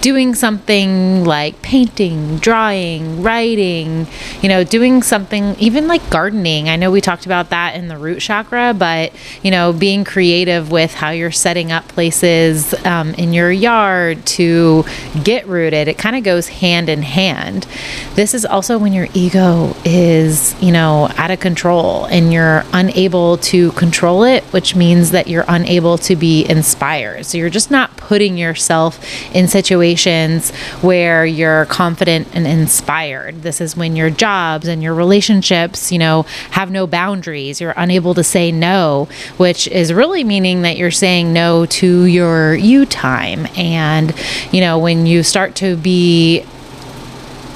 doing 0.00 0.34
something 0.34 1.24
like 1.24 1.60
painting, 1.60 2.36
drawing, 2.38 3.22
writing, 3.22 4.06
you 4.42 4.48
know, 4.48 4.62
doing 4.62 5.02
something 5.02 5.56
even 5.58 5.88
like 5.88 6.08
gardening. 6.10 6.68
I 6.68 6.76
know 6.76 6.90
we 6.90 7.00
talked 7.00 7.26
about 7.26 7.50
that 7.50 7.74
in 7.74 7.88
the 7.88 7.96
root 7.96 8.20
chakra, 8.20 8.74
but, 8.74 9.12
you 9.42 9.50
know, 9.50 9.72
being 9.72 10.04
creative 10.04 10.70
with 10.70 10.94
how 10.94 11.10
you're 11.10 11.32
setting 11.32 11.72
up 11.72 11.88
places 11.88 12.74
um, 12.86 13.14
in 13.14 13.32
your 13.32 13.50
yard 13.50 14.24
to 14.26 14.84
get 15.24 15.48
rooted, 15.48 15.88
it 15.88 15.98
kind 15.98 16.14
of 16.14 16.22
goes 16.22 16.48
hand 16.48 16.88
in 16.88 17.02
hand. 17.02 17.66
This 18.14 18.34
is 18.34 18.44
also 18.44 18.78
when 18.78 18.92
your 18.92 19.08
ego 19.14 19.74
is, 19.84 20.54
you 20.62 20.70
know, 20.70 21.10
out 21.16 21.32
of 21.32 21.40
control 21.40 22.04
and 22.04 22.32
you're 22.32 22.64
unable 22.72 23.38
to 23.38 23.72
control 23.72 24.22
it, 24.22 24.44
which 24.44 24.76
means 24.76 25.10
that 25.10 25.26
you're 25.26 25.44
unable 25.48 25.98
to 25.98 26.14
be 26.14 26.44
inspired 26.48 26.83
So 27.22 27.38
you're 27.38 27.50
just 27.50 27.70
not 27.70 27.96
putting 27.96 28.36
yourself 28.36 29.02
in 29.34 29.48
situations 29.48 30.50
where 30.82 31.24
you're 31.24 31.64
confident 31.66 32.28
and 32.34 32.46
inspired. 32.46 33.42
This 33.42 33.60
is 33.60 33.76
when 33.76 33.96
your 33.96 34.10
jobs 34.10 34.68
and 34.68 34.82
your 34.82 34.94
relationships, 34.94 35.90
you 35.90 35.98
know, 35.98 36.22
have 36.50 36.70
no 36.70 36.86
boundaries. 36.86 37.60
You're 37.60 37.74
unable 37.76 38.12
to 38.14 38.22
say 38.22 38.52
no, 38.52 39.08
which 39.38 39.66
is 39.68 39.92
really 39.92 40.24
meaning 40.24 40.62
that 40.62 40.76
you're 40.76 40.90
saying 40.90 41.32
no 41.32 41.64
to 41.66 42.04
your 42.04 42.54
you 42.54 42.84
time. 42.84 43.46
And, 43.56 44.14
you 44.52 44.60
know, 44.60 44.78
when 44.78 45.06
you 45.06 45.22
start 45.22 45.54
to 45.56 45.76
be 45.76 46.44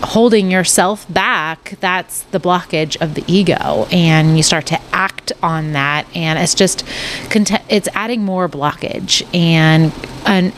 holding 0.03 0.51
yourself 0.51 1.07
back, 1.13 1.77
that's 1.81 2.23
the 2.25 2.41
blockage 2.41 3.01
of 3.01 3.15
the 3.15 3.25
ego. 3.27 3.87
And 3.91 4.37
you 4.37 4.43
start 4.43 4.67
to 4.67 4.81
act 4.93 5.33
on 5.43 5.73
that. 5.73 6.07
And 6.15 6.39
it's 6.39 6.55
just, 6.55 6.85
it's 7.69 7.89
adding 7.95 8.25
more 8.25 8.49
blockage 8.49 9.23
and, 9.35 9.93
and 10.27 10.53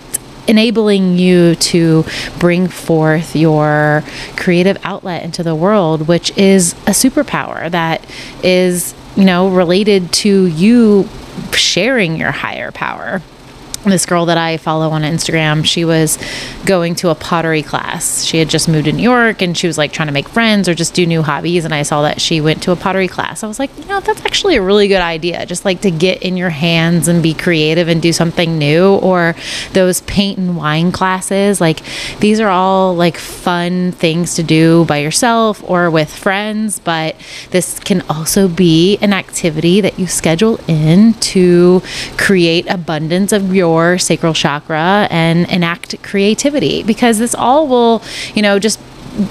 enabling 0.49 1.17
you 1.17 1.55
to 1.55 2.05
bring 2.39 2.67
forth 2.69 3.37
your 3.37 4.03
creative 4.37 4.77
outlet 4.85 5.23
into 5.23 5.43
the 5.43 5.55
world, 5.55 6.09
which 6.09 6.37
is 6.37 6.73
a 6.87 6.91
superpower 6.91 7.71
that 7.71 8.05
is, 8.43 8.95
you 9.17 9.25
know, 9.25 9.49
related 9.49 10.13
to 10.13 10.47
you 10.47 11.09
sharing 11.53 12.17
your 12.17 12.33
higher 12.33 12.73
power. 12.73 13.23
This 13.85 14.05
girl 14.05 14.27
that 14.27 14.37
I 14.37 14.59
follow 14.59 14.91
on 14.91 15.03
Instagram, 15.03 15.65
she 15.65 15.85
was 15.85 16.19
going 16.67 16.95
to 16.97 17.09
a 17.09 17.15
pottery 17.15 17.63
class. 17.63 18.25
She 18.25 18.39
had 18.39 18.51
just 18.51 18.69
moved 18.69 18.85
to 18.85 18.93
New 18.93 19.03
York 19.03 19.41
and 19.41 19.57
she 19.57 19.67
was 19.67 19.79
like 19.79 19.93
trying 19.93 20.09
to 20.09 20.13
make 20.13 20.29
friends 20.29 20.69
or 20.69 20.75
just 20.75 20.93
do 20.93 21.07
new 21.07 21.23
hobbies. 21.23 21.65
And 21.65 21.75
I 21.75 21.83
saw 21.83 22.03
that 22.03 22.21
she 22.21 22.41
went 22.41 22.63
to 22.65 22.73
a 22.73 22.77
pottery 22.77 23.09
class. 23.09 23.43
I 23.43 23.47
was 23.47 23.59
like, 23.59 23.71
you 23.79 23.87
know, 23.87 24.01
that's 24.01 24.25
actually 24.27 24.57
a 24.57 24.63
really 24.63 24.87
good 24.87 25.01
idea. 25.01 25.47
Just 25.47 25.65
like 25.65 25.81
to 25.81 25.91
get 25.91 26.23
in 26.23 26.37
your 26.37 26.51
hands 26.51 27.09
and 27.09 27.23
be 27.23 27.33
creative 27.33 27.89
and 27.89 28.03
do 28.03 28.13
something 28.13 28.59
new. 28.59 28.97
Or 28.97 29.35
those 29.73 30.03
paint 30.03 30.39
and 30.39 30.57
wine 30.57 30.93
classes. 30.93 31.61
Like 31.61 31.81
these 32.21 32.39
are 32.39 32.51
all 32.51 32.95
like 32.95 33.17
fun 33.17 33.93
things 33.93 34.35
to 34.35 34.43
do 34.43 34.85
by 34.85 34.99
yourself 34.99 35.63
or 35.69 35.91
with 35.91 36.15
friends. 36.15 36.79
But 36.81 37.17
this 37.51 37.79
can 37.81 38.03
also 38.11 38.47
be 38.47 38.99
an 38.99 39.15
activity 39.15 39.81
that 39.81 39.99
you 39.99 40.07
schedule 40.07 40.61
in 40.69 41.15
to 41.15 41.83
create 42.19 42.69
abundance 42.69 43.33
of 43.33 43.55
your 43.55 43.70
your 43.71 43.99
sacral 43.99 44.35
chakra 44.35 45.07
and 45.11 45.49
enact 45.51 46.03
creativity 46.03 46.83
because 46.83 47.19
this 47.19 47.35
all 47.35 47.69
will, 47.69 48.03
you 48.35 48.43
know, 48.43 48.59
just 48.59 48.79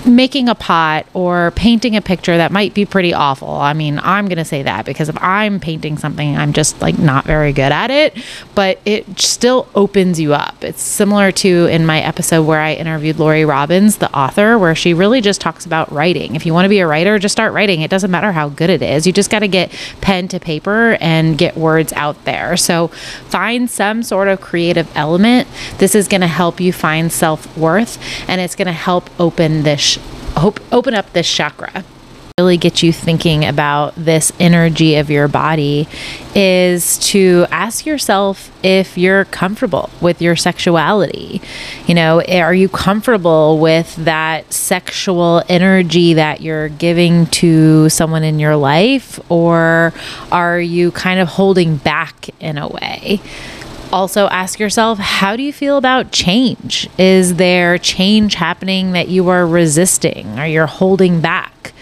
making 0.06 0.50
a 0.50 0.56
pot 0.56 1.06
or 1.14 1.52
painting 1.52 1.96
a 1.96 2.02
picture 2.02 2.38
that 2.38 2.52
might 2.52 2.74
be 2.74 2.86
pretty 2.86 3.14
awful. 3.14 3.50
I 3.50 3.74
mean, 3.74 4.00
I'm 4.00 4.28
going 4.28 4.38
to 4.38 4.46
say 4.46 4.64
that 4.64 4.86
because 4.86 5.10
if 5.10 5.22
I'm 5.22 5.60
painting 5.60 5.98
something, 5.98 6.38
I'm 6.38 6.54
just 6.54 6.82
like 6.82 7.00
not 7.00 7.26
very 7.26 7.54
good 7.54 7.72
at 7.72 7.92
it, 7.92 8.18
but 8.56 8.80
it 8.86 9.20
still 9.20 9.68
opens 9.76 10.20
you 10.20 10.34
up. 10.34 10.64
It's 10.64 10.82
similar 10.82 11.32
to 11.34 11.66
in 11.68 11.86
my 11.86 12.02
episode 12.02 12.44
where 12.44 12.60
I 12.60 12.74
interviewed 12.74 13.20
Lori 13.20 13.46
Robbins, 13.46 13.98
the 13.98 14.14
author, 14.16 14.58
where 14.58 14.76
she 14.76 14.94
really 14.94 15.22
just 15.22 15.42
talks 15.42 15.66
about 15.66 15.92
writing. 15.92 16.36
If 16.36 16.46
you 16.46 16.54
want 16.54 16.66
to 16.66 16.70
be 16.70 16.80
a 16.80 16.88
writer, 16.88 17.18
just 17.20 17.34
start 17.34 17.54
writing. 17.54 17.82
It 17.82 17.90
doesn't 17.90 18.12
matter 18.12 18.32
how 18.32 18.50
good 18.50 18.70
it 18.70 18.82
is. 18.82 19.08
You 19.08 19.14
just 19.14 19.30
got 19.30 19.40
to 19.40 19.48
get 19.48 19.72
pen 20.02 20.28
to 20.30 20.40
paper 20.40 20.98
and 21.00 21.38
get 21.38 21.58
words 21.58 21.94
out 21.94 22.24
there. 22.26 22.58
So 22.58 22.88
find 22.88 23.70
some 23.70 24.04
sort 24.04 24.28
of 24.28 24.42
creative 24.42 24.90
element. 24.96 25.48
This 25.78 25.96
is 25.96 26.08
going 26.08 26.22
to 26.22 26.28
help 26.28 26.60
you 26.60 26.72
find 26.72 27.12
self 27.12 27.58
worth 27.58 27.98
and 28.28 28.40
it's 28.40 28.56
going 28.56 28.68
to 28.68 28.72
help 28.72 29.10
open 29.20 29.64
this 29.64 29.79
open 30.72 30.94
up 30.94 31.12
this 31.14 31.30
chakra 31.30 31.84
really 32.40 32.56
get 32.56 32.82
you 32.82 32.94
thinking 32.94 33.44
about 33.44 33.94
this 33.98 34.32
energy 34.40 34.96
of 34.96 35.10
your 35.10 35.28
body 35.28 35.86
is 36.34 36.98
to 37.00 37.46
ask 37.52 37.86
yourself 37.86 38.50
if 38.64 38.98
you're 38.98 39.26
comfortable 39.26 39.90
with 40.00 40.22
your 40.22 40.38
sexuality. 40.38 41.42
You 41.86 41.96
know, 41.96 42.20
eh, 42.20 42.40
are 42.40 42.54
you 42.54 42.70
comfortable 42.70 43.60
with 43.60 43.94
that 43.98 44.54
sexual 44.54 45.44
energy 45.50 46.14
that 46.14 46.40
you're 46.40 46.70
giving 46.70 47.26
to 47.26 47.90
someone 47.90 48.24
in 48.24 48.40
your 48.40 48.56
life, 48.56 49.20
or 49.30 49.94
are 50.32 50.62
you 50.62 50.92
kind 50.92 51.20
of 51.20 51.28
holding 51.28 51.76
back 51.76 52.30
in 52.40 52.58
a 52.58 52.70
way? 52.70 53.20
Also 53.92 54.28
ask 54.28 54.60
yourself 54.60 55.00
how 55.00 55.36
do 55.36 55.44
you 55.44 55.54
feel 55.54 55.78
about 55.78 56.12
change? 56.12 56.90
Is 56.98 57.36
there 57.36 57.78
change 57.78 58.36
happening 58.36 58.94
that 58.94 59.08
you 59.08 59.30
are 59.30 59.46
resisting 59.46 60.40
or 60.40 60.46
you're 60.46 60.68
holding 60.68 61.22
back? 61.22 61.74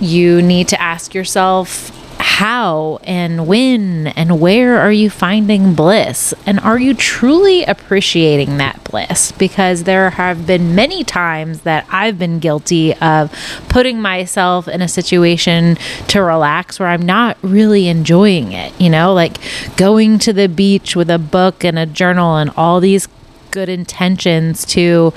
You 0.00 0.42
need 0.42 0.68
to 0.68 0.80
ask 0.80 1.14
yourself 1.14 1.90
how 2.18 2.98
and 3.04 3.46
when 3.46 4.08
and 4.08 4.40
where 4.40 4.78
are 4.78 4.92
you 4.92 5.08
finding 5.10 5.74
bliss? 5.74 6.34
And 6.44 6.60
are 6.60 6.78
you 6.78 6.94
truly 6.94 7.64
appreciating 7.64 8.58
that 8.58 8.82
bliss? 8.84 9.32
Because 9.32 9.84
there 9.84 10.10
have 10.10 10.46
been 10.46 10.74
many 10.74 11.04
times 11.04 11.62
that 11.62 11.86
I've 11.90 12.18
been 12.18 12.38
guilty 12.38 12.94
of 12.94 13.32
putting 13.68 14.00
myself 14.00 14.68
in 14.68 14.82
a 14.82 14.88
situation 14.88 15.76
to 16.08 16.22
relax 16.22 16.78
where 16.78 16.88
I'm 16.88 17.06
not 17.06 17.36
really 17.42 17.88
enjoying 17.88 18.52
it. 18.52 18.78
You 18.80 18.90
know, 18.90 19.14
like 19.14 19.38
going 19.76 20.18
to 20.20 20.32
the 20.32 20.48
beach 20.48 20.96
with 20.96 21.10
a 21.10 21.18
book 21.18 21.64
and 21.64 21.78
a 21.78 21.86
journal 21.86 22.36
and 22.36 22.50
all 22.56 22.80
these 22.80 23.08
good 23.50 23.68
intentions 23.68 24.64
to 24.66 25.12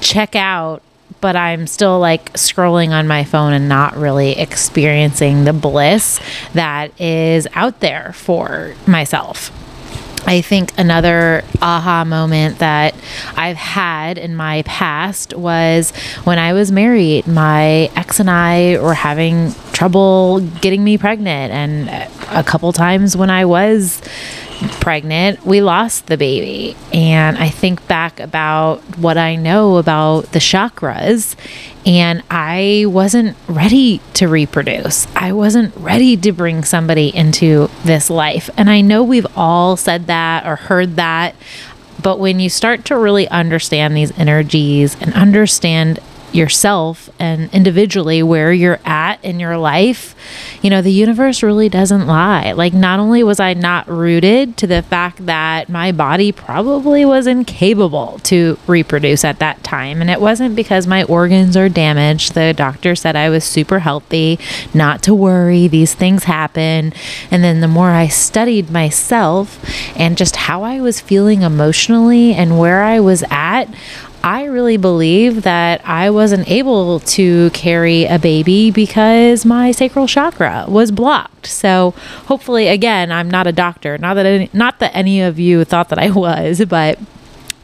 check 0.00 0.36
out 0.36 0.82
but 1.22 1.36
I'm 1.36 1.66
still 1.66 1.98
like 1.98 2.34
scrolling 2.34 2.90
on 2.90 3.06
my 3.06 3.24
phone 3.24 3.54
and 3.54 3.68
not 3.68 3.96
really 3.96 4.32
experiencing 4.38 5.44
the 5.44 5.54
bliss 5.54 6.20
that 6.52 7.00
is 7.00 7.48
out 7.54 7.80
there 7.80 8.12
for 8.12 8.74
myself. 8.86 9.50
I 10.26 10.40
think 10.40 10.72
another 10.78 11.42
aha 11.60 12.04
moment 12.04 12.58
that 12.58 12.94
I've 13.36 13.56
had 13.56 14.18
in 14.18 14.36
my 14.36 14.62
past 14.62 15.34
was 15.34 15.90
when 16.24 16.38
I 16.38 16.52
was 16.52 16.70
married. 16.70 17.26
My 17.26 17.90
ex 17.96 18.20
and 18.20 18.30
I 18.30 18.78
were 18.80 18.94
having 18.94 19.52
trouble 19.72 20.40
getting 20.60 20.84
me 20.84 20.96
pregnant, 20.96 21.52
and 21.52 21.88
a 22.30 22.44
couple 22.44 22.72
times 22.72 23.16
when 23.16 23.30
I 23.30 23.44
was 23.44 24.00
pregnant, 24.70 25.44
we 25.44 25.60
lost 25.60 26.06
the 26.06 26.16
baby. 26.16 26.76
And 26.92 27.36
I 27.38 27.48
think 27.48 27.86
back 27.88 28.20
about 28.20 28.80
what 28.98 29.18
I 29.18 29.36
know 29.36 29.76
about 29.76 30.32
the 30.32 30.38
chakras, 30.38 31.36
and 31.84 32.22
I 32.30 32.84
wasn't 32.86 33.36
ready 33.48 34.00
to 34.14 34.28
reproduce. 34.28 35.06
I 35.16 35.32
wasn't 35.32 35.74
ready 35.76 36.16
to 36.18 36.32
bring 36.32 36.64
somebody 36.64 37.14
into 37.14 37.68
this 37.84 38.08
life. 38.10 38.48
And 38.56 38.70
I 38.70 38.80
know 38.80 39.02
we've 39.02 39.26
all 39.36 39.76
said 39.76 40.06
that 40.06 40.46
or 40.46 40.56
heard 40.56 40.96
that. 40.96 41.34
But 42.02 42.18
when 42.18 42.40
you 42.40 42.48
start 42.48 42.84
to 42.86 42.98
really 42.98 43.28
understand 43.28 43.96
these 43.96 44.16
energies 44.18 44.96
and 45.00 45.12
understand 45.14 46.00
yourself 46.32 47.10
and 47.18 47.52
individually 47.52 48.22
where 48.22 48.52
you're 48.52 48.80
at 48.84 49.22
in 49.22 49.38
your 49.38 49.58
life, 49.58 50.14
you 50.62 50.70
know, 50.70 50.80
the 50.80 50.92
universe 50.92 51.42
really 51.42 51.68
doesn't 51.68 52.06
lie. 52.06 52.52
Like, 52.52 52.72
not 52.72 53.00
only 53.00 53.22
was 53.22 53.40
I 53.40 53.54
not 53.54 53.88
rooted 53.88 54.56
to 54.58 54.66
the 54.66 54.82
fact 54.82 55.26
that 55.26 55.68
my 55.68 55.90
body 55.92 56.30
probably 56.30 57.04
was 57.04 57.26
incapable 57.26 58.20
to 58.24 58.56
reproduce 58.66 59.24
at 59.24 59.40
that 59.40 59.62
time, 59.64 60.00
and 60.00 60.08
it 60.08 60.20
wasn't 60.20 60.54
because 60.54 60.86
my 60.86 61.02
organs 61.04 61.56
are 61.56 61.68
damaged. 61.68 62.34
The 62.34 62.54
doctor 62.54 62.94
said 62.94 63.16
I 63.16 63.28
was 63.28 63.44
super 63.44 63.80
healthy, 63.80 64.38
not 64.72 65.02
to 65.02 65.14
worry, 65.14 65.66
these 65.66 65.94
things 65.94 66.24
happen. 66.24 66.92
And 67.30 67.42
then 67.42 67.60
the 67.60 67.68
more 67.68 67.90
I 67.90 68.06
studied 68.06 68.70
myself 68.70 69.64
and 69.98 70.16
just 70.16 70.36
how 70.36 70.62
I 70.62 70.80
was 70.80 71.00
feeling 71.00 71.42
emotionally 71.42 72.34
and 72.34 72.58
where 72.58 72.82
I 72.82 73.00
was 73.00 73.24
at, 73.30 73.64
I 74.24 74.44
really 74.44 74.76
believe 74.76 75.42
that 75.42 75.86
I 75.86 76.10
wasn't 76.10 76.48
able 76.48 77.00
to 77.00 77.50
carry 77.50 78.04
a 78.04 78.18
baby 78.18 78.70
because 78.70 79.44
my 79.44 79.72
sacral 79.72 80.06
chakra 80.06 80.66
was 80.68 80.92
blocked. 80.92 81.46
So 81.46 81.94
hopefully, 82.26 82.68
again, 82.68 83.10
I'm 83.10 83.28
not 83.28 83.48
a 83.48 83.52
doctor. 83.52 83.98
Not 83.98 84.14
that 84.14 84.26
any, 84.26 84.50
not 84.52 84.78
that 84.78 84.94
any 84.94 85.20
of 85.22 85.40
you 85.40 85.64
thought 85.64 85.88
that 85.88 85.98
I 85.98 86.10
was, 86.10 86.64
but 86.66 86.98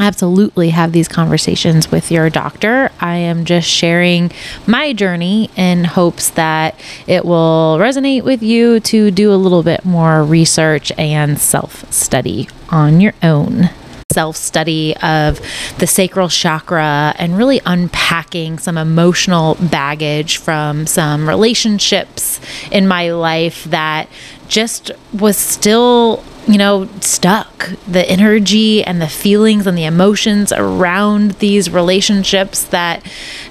absolutely 0.00 0.70
have 0.70 0.92
these 0.92 1.08
conversations 1.08 1.90
with 1.90 2.10
your 2.10 2.30
doctor. 2.30 2.90
I 3.00 3.16
am 3.16 3.44
just 3.44 3.68
sharing 3.68 4.30
my 4.66 4.92
journey 4.92 5.50
in 5.56 5.84
hopes 5.84 6.30
that 6.30 6.78
it 7.06 7.24
will 7.24 7.78
resonate 7.80 8.22
with 8.22 8.42
you 8.42 8.80
to 8.80 9.10
do 9.10 9.32
a 9.32 9.36
little 9.36 9.62
bit 9.62 9.84
more 9.84 10.24
research 10.24 10.92
and 10.98 11.38
self 11.38 11.90
study 11.92 12.48
on 12.70 13.00
your 13.00 13.14
own 13.22 13.70
self 14.10 14.36
study 14.36 14.96
of 15.02 15.38
the 15.80 15.86
sacral 15.86 16.30
chakra 16.30 17.14
and 17.18 17.36
really 17.36 17.60
unpacking 17.66 18.58
some 18.58 18.78
emotional 18.78 19.54
baggage 19.70 20.38
from 20.38 20.86
some 20.86 21.28
relationships 21.28 22.40
in 22.72 22.88
my 22.88 23.12
life 23.12 23.64
that 23.64 24.08
just 24.48 24.90
was 25.12 25.36
still 25.36 26.24
you 26.48 26.56
know, 26.56 26.88
stuck. 27.00 27.68
The 27.86 28.08
energy 28.08 28.82
and 28.82 29.02
the 29.02 29.08
feelings 29.08 29.66
and 29.66 29.76
the 29.76 29.84
emotions 29.84 30.50
around 30.50 31.32
these 31.32 31.68
relationships 31.68 32.64
that, 32.64 33.04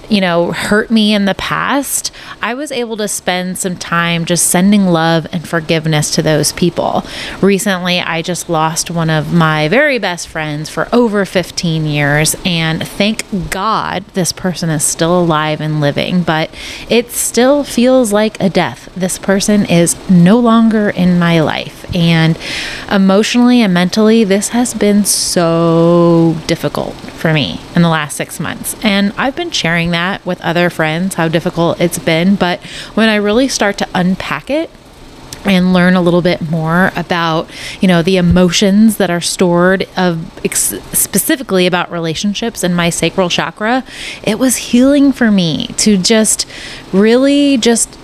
you 0.08 0.20
know, 0.20 0.50
hurt 0.50 0.90
me 0.90 1.14
in 1.14 1.24
the 1.24 1.36
past, 1.36 2.10
I 2.42 2.54
was 2.54 2.72
able 2.72 2.96
to 2.96 3.06
spend 3.06 3.56
some 3.56 3.76
time 3.76 4.24
just 4.24 4.48
sending 4.48 4.86
love 4.86 5.28
and 5.30 5.48
forgiveness 5.48 6.12
to 6.16 6.22
those 6.22 6.52
people. 6.52 7.04
Recently, 7.40 8.00
I 8.00 8.20
just 8.20 8.50
lost 8.50 8.90
one 8.90 9.10
of 9.10 9.32
my 9.32 9.68
very 9.68 9.98
best 9.98 10.26
friends 10.26 10.68
for 10.68 10.88
over 10.92 11.24
15 11.24 11.86
years, 11.86 12.34
and 12.44 12.86
thank 12.86 13.50
God 13.50 14.04
this 14.14 14.32
person 14.32 14.70
is 14.70 14.82
still 14.82 15.20
alive 15.20 15.60
and 15.60 15.80
living, 15.80 16.22
but 16.22 16.52
it 16.90 17.12
still 17.12 17.62
feels 17.62 18.12
like 18.12 18.40
a 18.40 18.50
death. 18.50 18.88
This 18.96 19.20
person 19.20 19.64
is 19.66 19.96
no 20.10 20.40
longer 20.40 20.90
in 20.90 21.20
my 21.20 21.40
life. 21.40 21.77
And 21.94 22.38
emotionally 22.90 23.62
and 23.62 23.72
mentally, 23.72 24.24
this 24.24 24.50
has 24.50 24.74
been 24.74 25.04
so 25.04 26.36
difficult 26.46 26.94
for 26.94 27.32
me 27.32 27.60
in 27.74 27.82
the 27.82 27.88
last 27.88 28.16
six 28.16 28.38
months. 28.38 28.76
And 28.82 29.12
I've 29.16 29.36
been 29.36 29.50
sharing 29.50 29.90
that 29.90 30.24
with 30.26 30.40
other 30.42 30.70
friends, 30.70 31.14
how 31.14 31.28
difficult 31.28 31.80
it's 31.80 31.98
been. 31.98 32.36
But 32.36 32.60
when 32.94 33.08
I 33.08 33.16
really 33.16 33.48
start 33.48 33.78
to 33.78 33.88
unpack 33.94 34.50
it, 34.50 34.70
and 35.44 35.72
learn 35.72 35.94
a 35.94 36.02
little 36.02 36.20
bit 36.20 36.50
more 36.50 36.90
about 36.96 37.48
you 37.80 37.88
know 37.88 38.02
the 38.02 38.16
emotions 38.16 38.96
that 38.96 39.10
are 39.10 39.20
stored 39.20 39.88
of 39.96 40.44
ex- 40.44 40.74
specifically 40.92 41.66
about 41.66 41.90
relationships 41.90 42.62
and 42.62 42.74
my 42.74 42.90
sacral 42.90 43.28
chakra 43.28 43.84
it 44.22 44.38
was 44.38 44.56
healing 44.56 45.12
for 45.12 45.30
me 45.30 45.68
to 45.76 45.96
just 45.96 46.46
really 46.92 47.56
just 47.56 47.96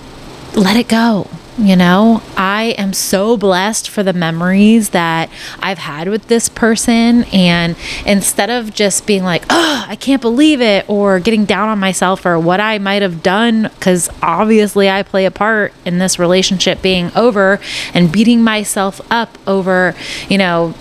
let 0.55 0.77
it 0.77 0.89
go 0.89 1.29
You 1.57 1.77
know, 1.77 2.21
I 2.37 2.75
am 2.79 2.93
so 2.93 3.37
blessed 3.37 3.89
for 3.89 4.03
the 4.03 4.13
memories 4.13 4.91
that 4.91 5.31
I've 5.61 5.79
had 5.79 6.09
with 6.09 6.27
this 6.27 6.49
person. 6.49 7.25
And 7.33 7.77
instead 8.05 8.51
of 8.51 8.75
just 8.75 9.07
being 9.07 9.23
like, 9.23 9.45
oh, 9.51 9.85
I 9.87 9.95
can't 9.95 10.21
believe 10.21 10.61
it, 10.61 10.85
or 10.91 11.21
getting 11.21 11.45
down 11.45 11.69
on 11.69 11.79
myself 11.79 12.27
or 12.27 12.41
what 12.41 12.59
I 12.59 12.79
might 12.79 13.03
have 13.03 13.23
done, 13.23 13.71
because 13.79 14.11
obviously 14.21 14.91
I 14.91 15.05
play 15.05 15.27
a 15.27 15.31
part 15.31 15.73
in 15.85 15.99
this 15.99 16.19
relationship 16.19 16.83
being 16.83 17.13
over, 17.15 17.61
and 17.95 18.11
beating 18.11 18.43
myself 18.43 19.01
up 19.09 19.39
over, 19.47 19.95
you 20.29 20.39
know, 20.39 20.75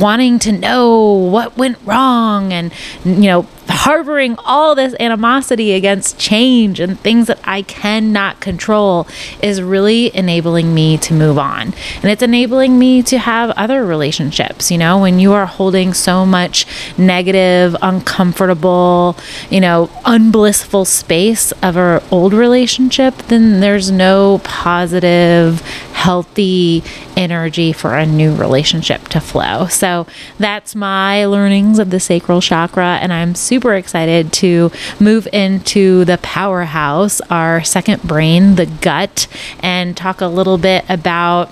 wanting 0.00 0.38
to 0.40 0.52
know 0.52 1.14
what 1.30 1.56
went 1.56 1.78
wrong 1.84 2.52
and 2.52 2.72
you 3.04 3.22
know 3.22 3.46
harboring 3.68 4.36
all 4.38 4.74
this 4.74 4.94
animosity 5.00 5.72
against 5.72 6.18
change 6.18 6.80
and 6.80 6.98
things 7.00 7.26
that 7.26 7.38
I 7.44 7.62
cannot 7.62 8.40
control 8.40 9.06
is 9.42 9.60
really 9.62 10.14
enabling 10.14 10.74
me 10.74 10.98
to 10.98 11.14
move 11.14 11.38
on. 11.38 11.74
And 12.02 12.04
it's 12.04 12.22
enabling 12.22 12.78
me 12.78 13.02
to 13.04 13.18
have 13.18 13.50
other 13.50 13.84
relationships. 13.84 14.70
You 14.70 14.78
know, 14.78 14.98
when 14.98 15.18
you 15.18 15.32
are 15.32 15.46
holding 15.46 15.94
so 15.94 16.24
much 16.24 16.66
negative, 16.98 17.76
uncomfortable, 17.82 19.16
you 19.50 19.60
know, 19.60 19.90
unblissful 20.04 20.86
space 20.86 21.52
of 21.62 21.76
our 21.76 22.02
old 22.10 22.32
relationship, 22.32 23.16
then 23.28 23.60
there's 23.60 23.90
no 23.90 24.40
positive, 24.44 25.62
healthy 25.96 26.84
energy 27.16 27.72
for 27.72 27.96
a 27.96 28.04
new 28.04 28.34
relationship 28.34 29.08
to 29.08 29.18
flow. 29.18 29.66
So 29.66 30.06
that's 30.38 30.74
my 30.74 31.24
learnings 31.24 31.78
of 31.78 31.88
the 31.88 31.98
sacral 31.98 32.42
chakra. 32.42 32.98
And 33.00 33.12
I'm 33.12 33.34
super 33.34 33.74
excited 33.74 34.30
to 34.34 34.70
move 35.00 35.26
into 35.32 36.04
the 36.04 36.18
powerhouse, 36.18 37.22
our 37.22 37.64
second 37.64 38.02
brain, 38.02 38.56
the 38.56 38.66
gut, 38.66 39.26
and 39.60 39.96
talk 39.96 40.20
a 40.20 40.26
little 40.26 40.58
bit 40.58 40.84
about 40.90 41.50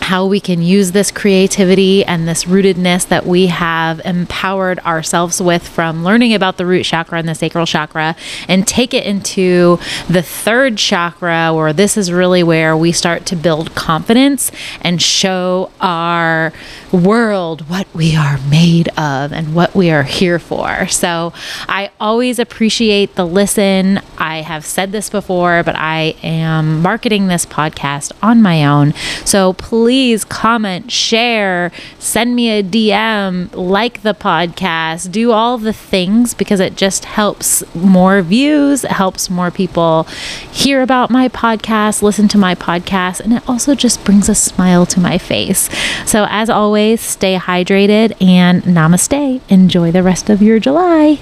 how 0.00 0.26
we 0.26 0.40
can 0.40 0.60
use 0.62 0.92
this 0.92 1.10
creativity 1.10 2.04
and 2.04 2.26
this 2.26 2.44
rootedness 2.44 3.06
that 3.08 3.26
we 3.26 3.46
have 3.46 4.00
empowered 4.04 4.78
ourselves 4.80 5.40
with 5.40 5.66
from 5.68 6.02
learning 6.02 6.34
about 6.34 6.56
the 6.56 6.66
root 6.66 6.84
chakra 6.84 7.18
and 7.18 7.28
the 7.28 7.34
sacral 7.34 7.66
chakra 7.66 8.16
and 8.48 8.66
take 8.66 8.92
it 8.92 9.04
into 9.04 9.78
the 10.08 10.22
third 10.22 10.76
chakra, 10.76 11.52
where 11.54 11.72
this 11.72 11.96
is 11.96 12.10
really 12.10 12.42
where 12.42 12.76
we 12.76 12.90
start 12.90 13.26
to 13.26 13.36
build 13.36 13.74
confidence 13.74 14.50
and 14.80 15.00
show 15.00 15.70
our 15.80 16.52
world 16.90 17.68
what 17.68 17.86
we 17.94 18.16
are 18.16 18.38
made 18.48 18.88
of 18.98 19.32
and 19.32 19.54
what 19.54 19.74
we 19.74 19.90
are 19.90 20.02
here 20.02 20.38
for. 20.38 20.88
So 20.88 21.32
I 21.68 21.90
always 22.00 22.38
appreciate 22.38 23.14
the 23.14 23.26
listen. 23.26 24.00
I 24.18 24.38
have 24.38 24.64
said 24.64 24.92
this 24.92 25.08
before, 25.10 25.62
but 25.62 25.76
I 25.76 26.16
am 26.22 26.82
marketing 26.82 27.28
this 27.28 27.46
podcast 27.46 28.12
on 28.22 28.42
my 28.42 28.64
own. 28.64 28.92
So 29.24 29.52
please 29.52 29.89
comment, 30.24 30.90
share, 30.90 31.72
send 31.98 32.36
me 32.36 32.50
a 32.50 32.62
DM, 32.62 33.54
like 33.54 34.02
the 34.02 34.14
podcast, 34.14 35.10
do 35.10 35.32
all 35.32 35.58
the 35.58 35.72
things 35.72 36.34
because 36.34 36.60
it 36.60 36.76
just 36.76 37.04
helps 37.04 37.62
more 37.74 38.22
views, 38.22 38.84
it 38.84 38.92
helps 38.92 39.28
more 39.28 39.50
people 39.50 40.04
hear 40.50 40.82
about 40.82 41.10
my 41.10 41.28
podcast, 41.28 42.02
listen 42.02 42.28
to 42.28 42.38
my 42.38 42.54
podcast, 42.54 43.20
and 43.20 43.32
it 43.32 43.48
also 43.48 43.74
just 43.74 44.04
brings 44.04 44.28
a 44.28 44.34
smile 44.34 44.86
to 44.86 45.00
my 45.00 45.18
face. 45.18 45.68
So 46.06 46.26
as 46.28 46.48
always, 46.48 47.00
stay 47.00 47.36
hydrated 47.36 48.20
and 48.22 48.62
namaste. 48.62 49.40
Enjoy 49.48 49.90
the 49.90 50.02
rest 50.02 50.30
of 50.30 50.42
your 50.42 50.58
July. 50.58 51.18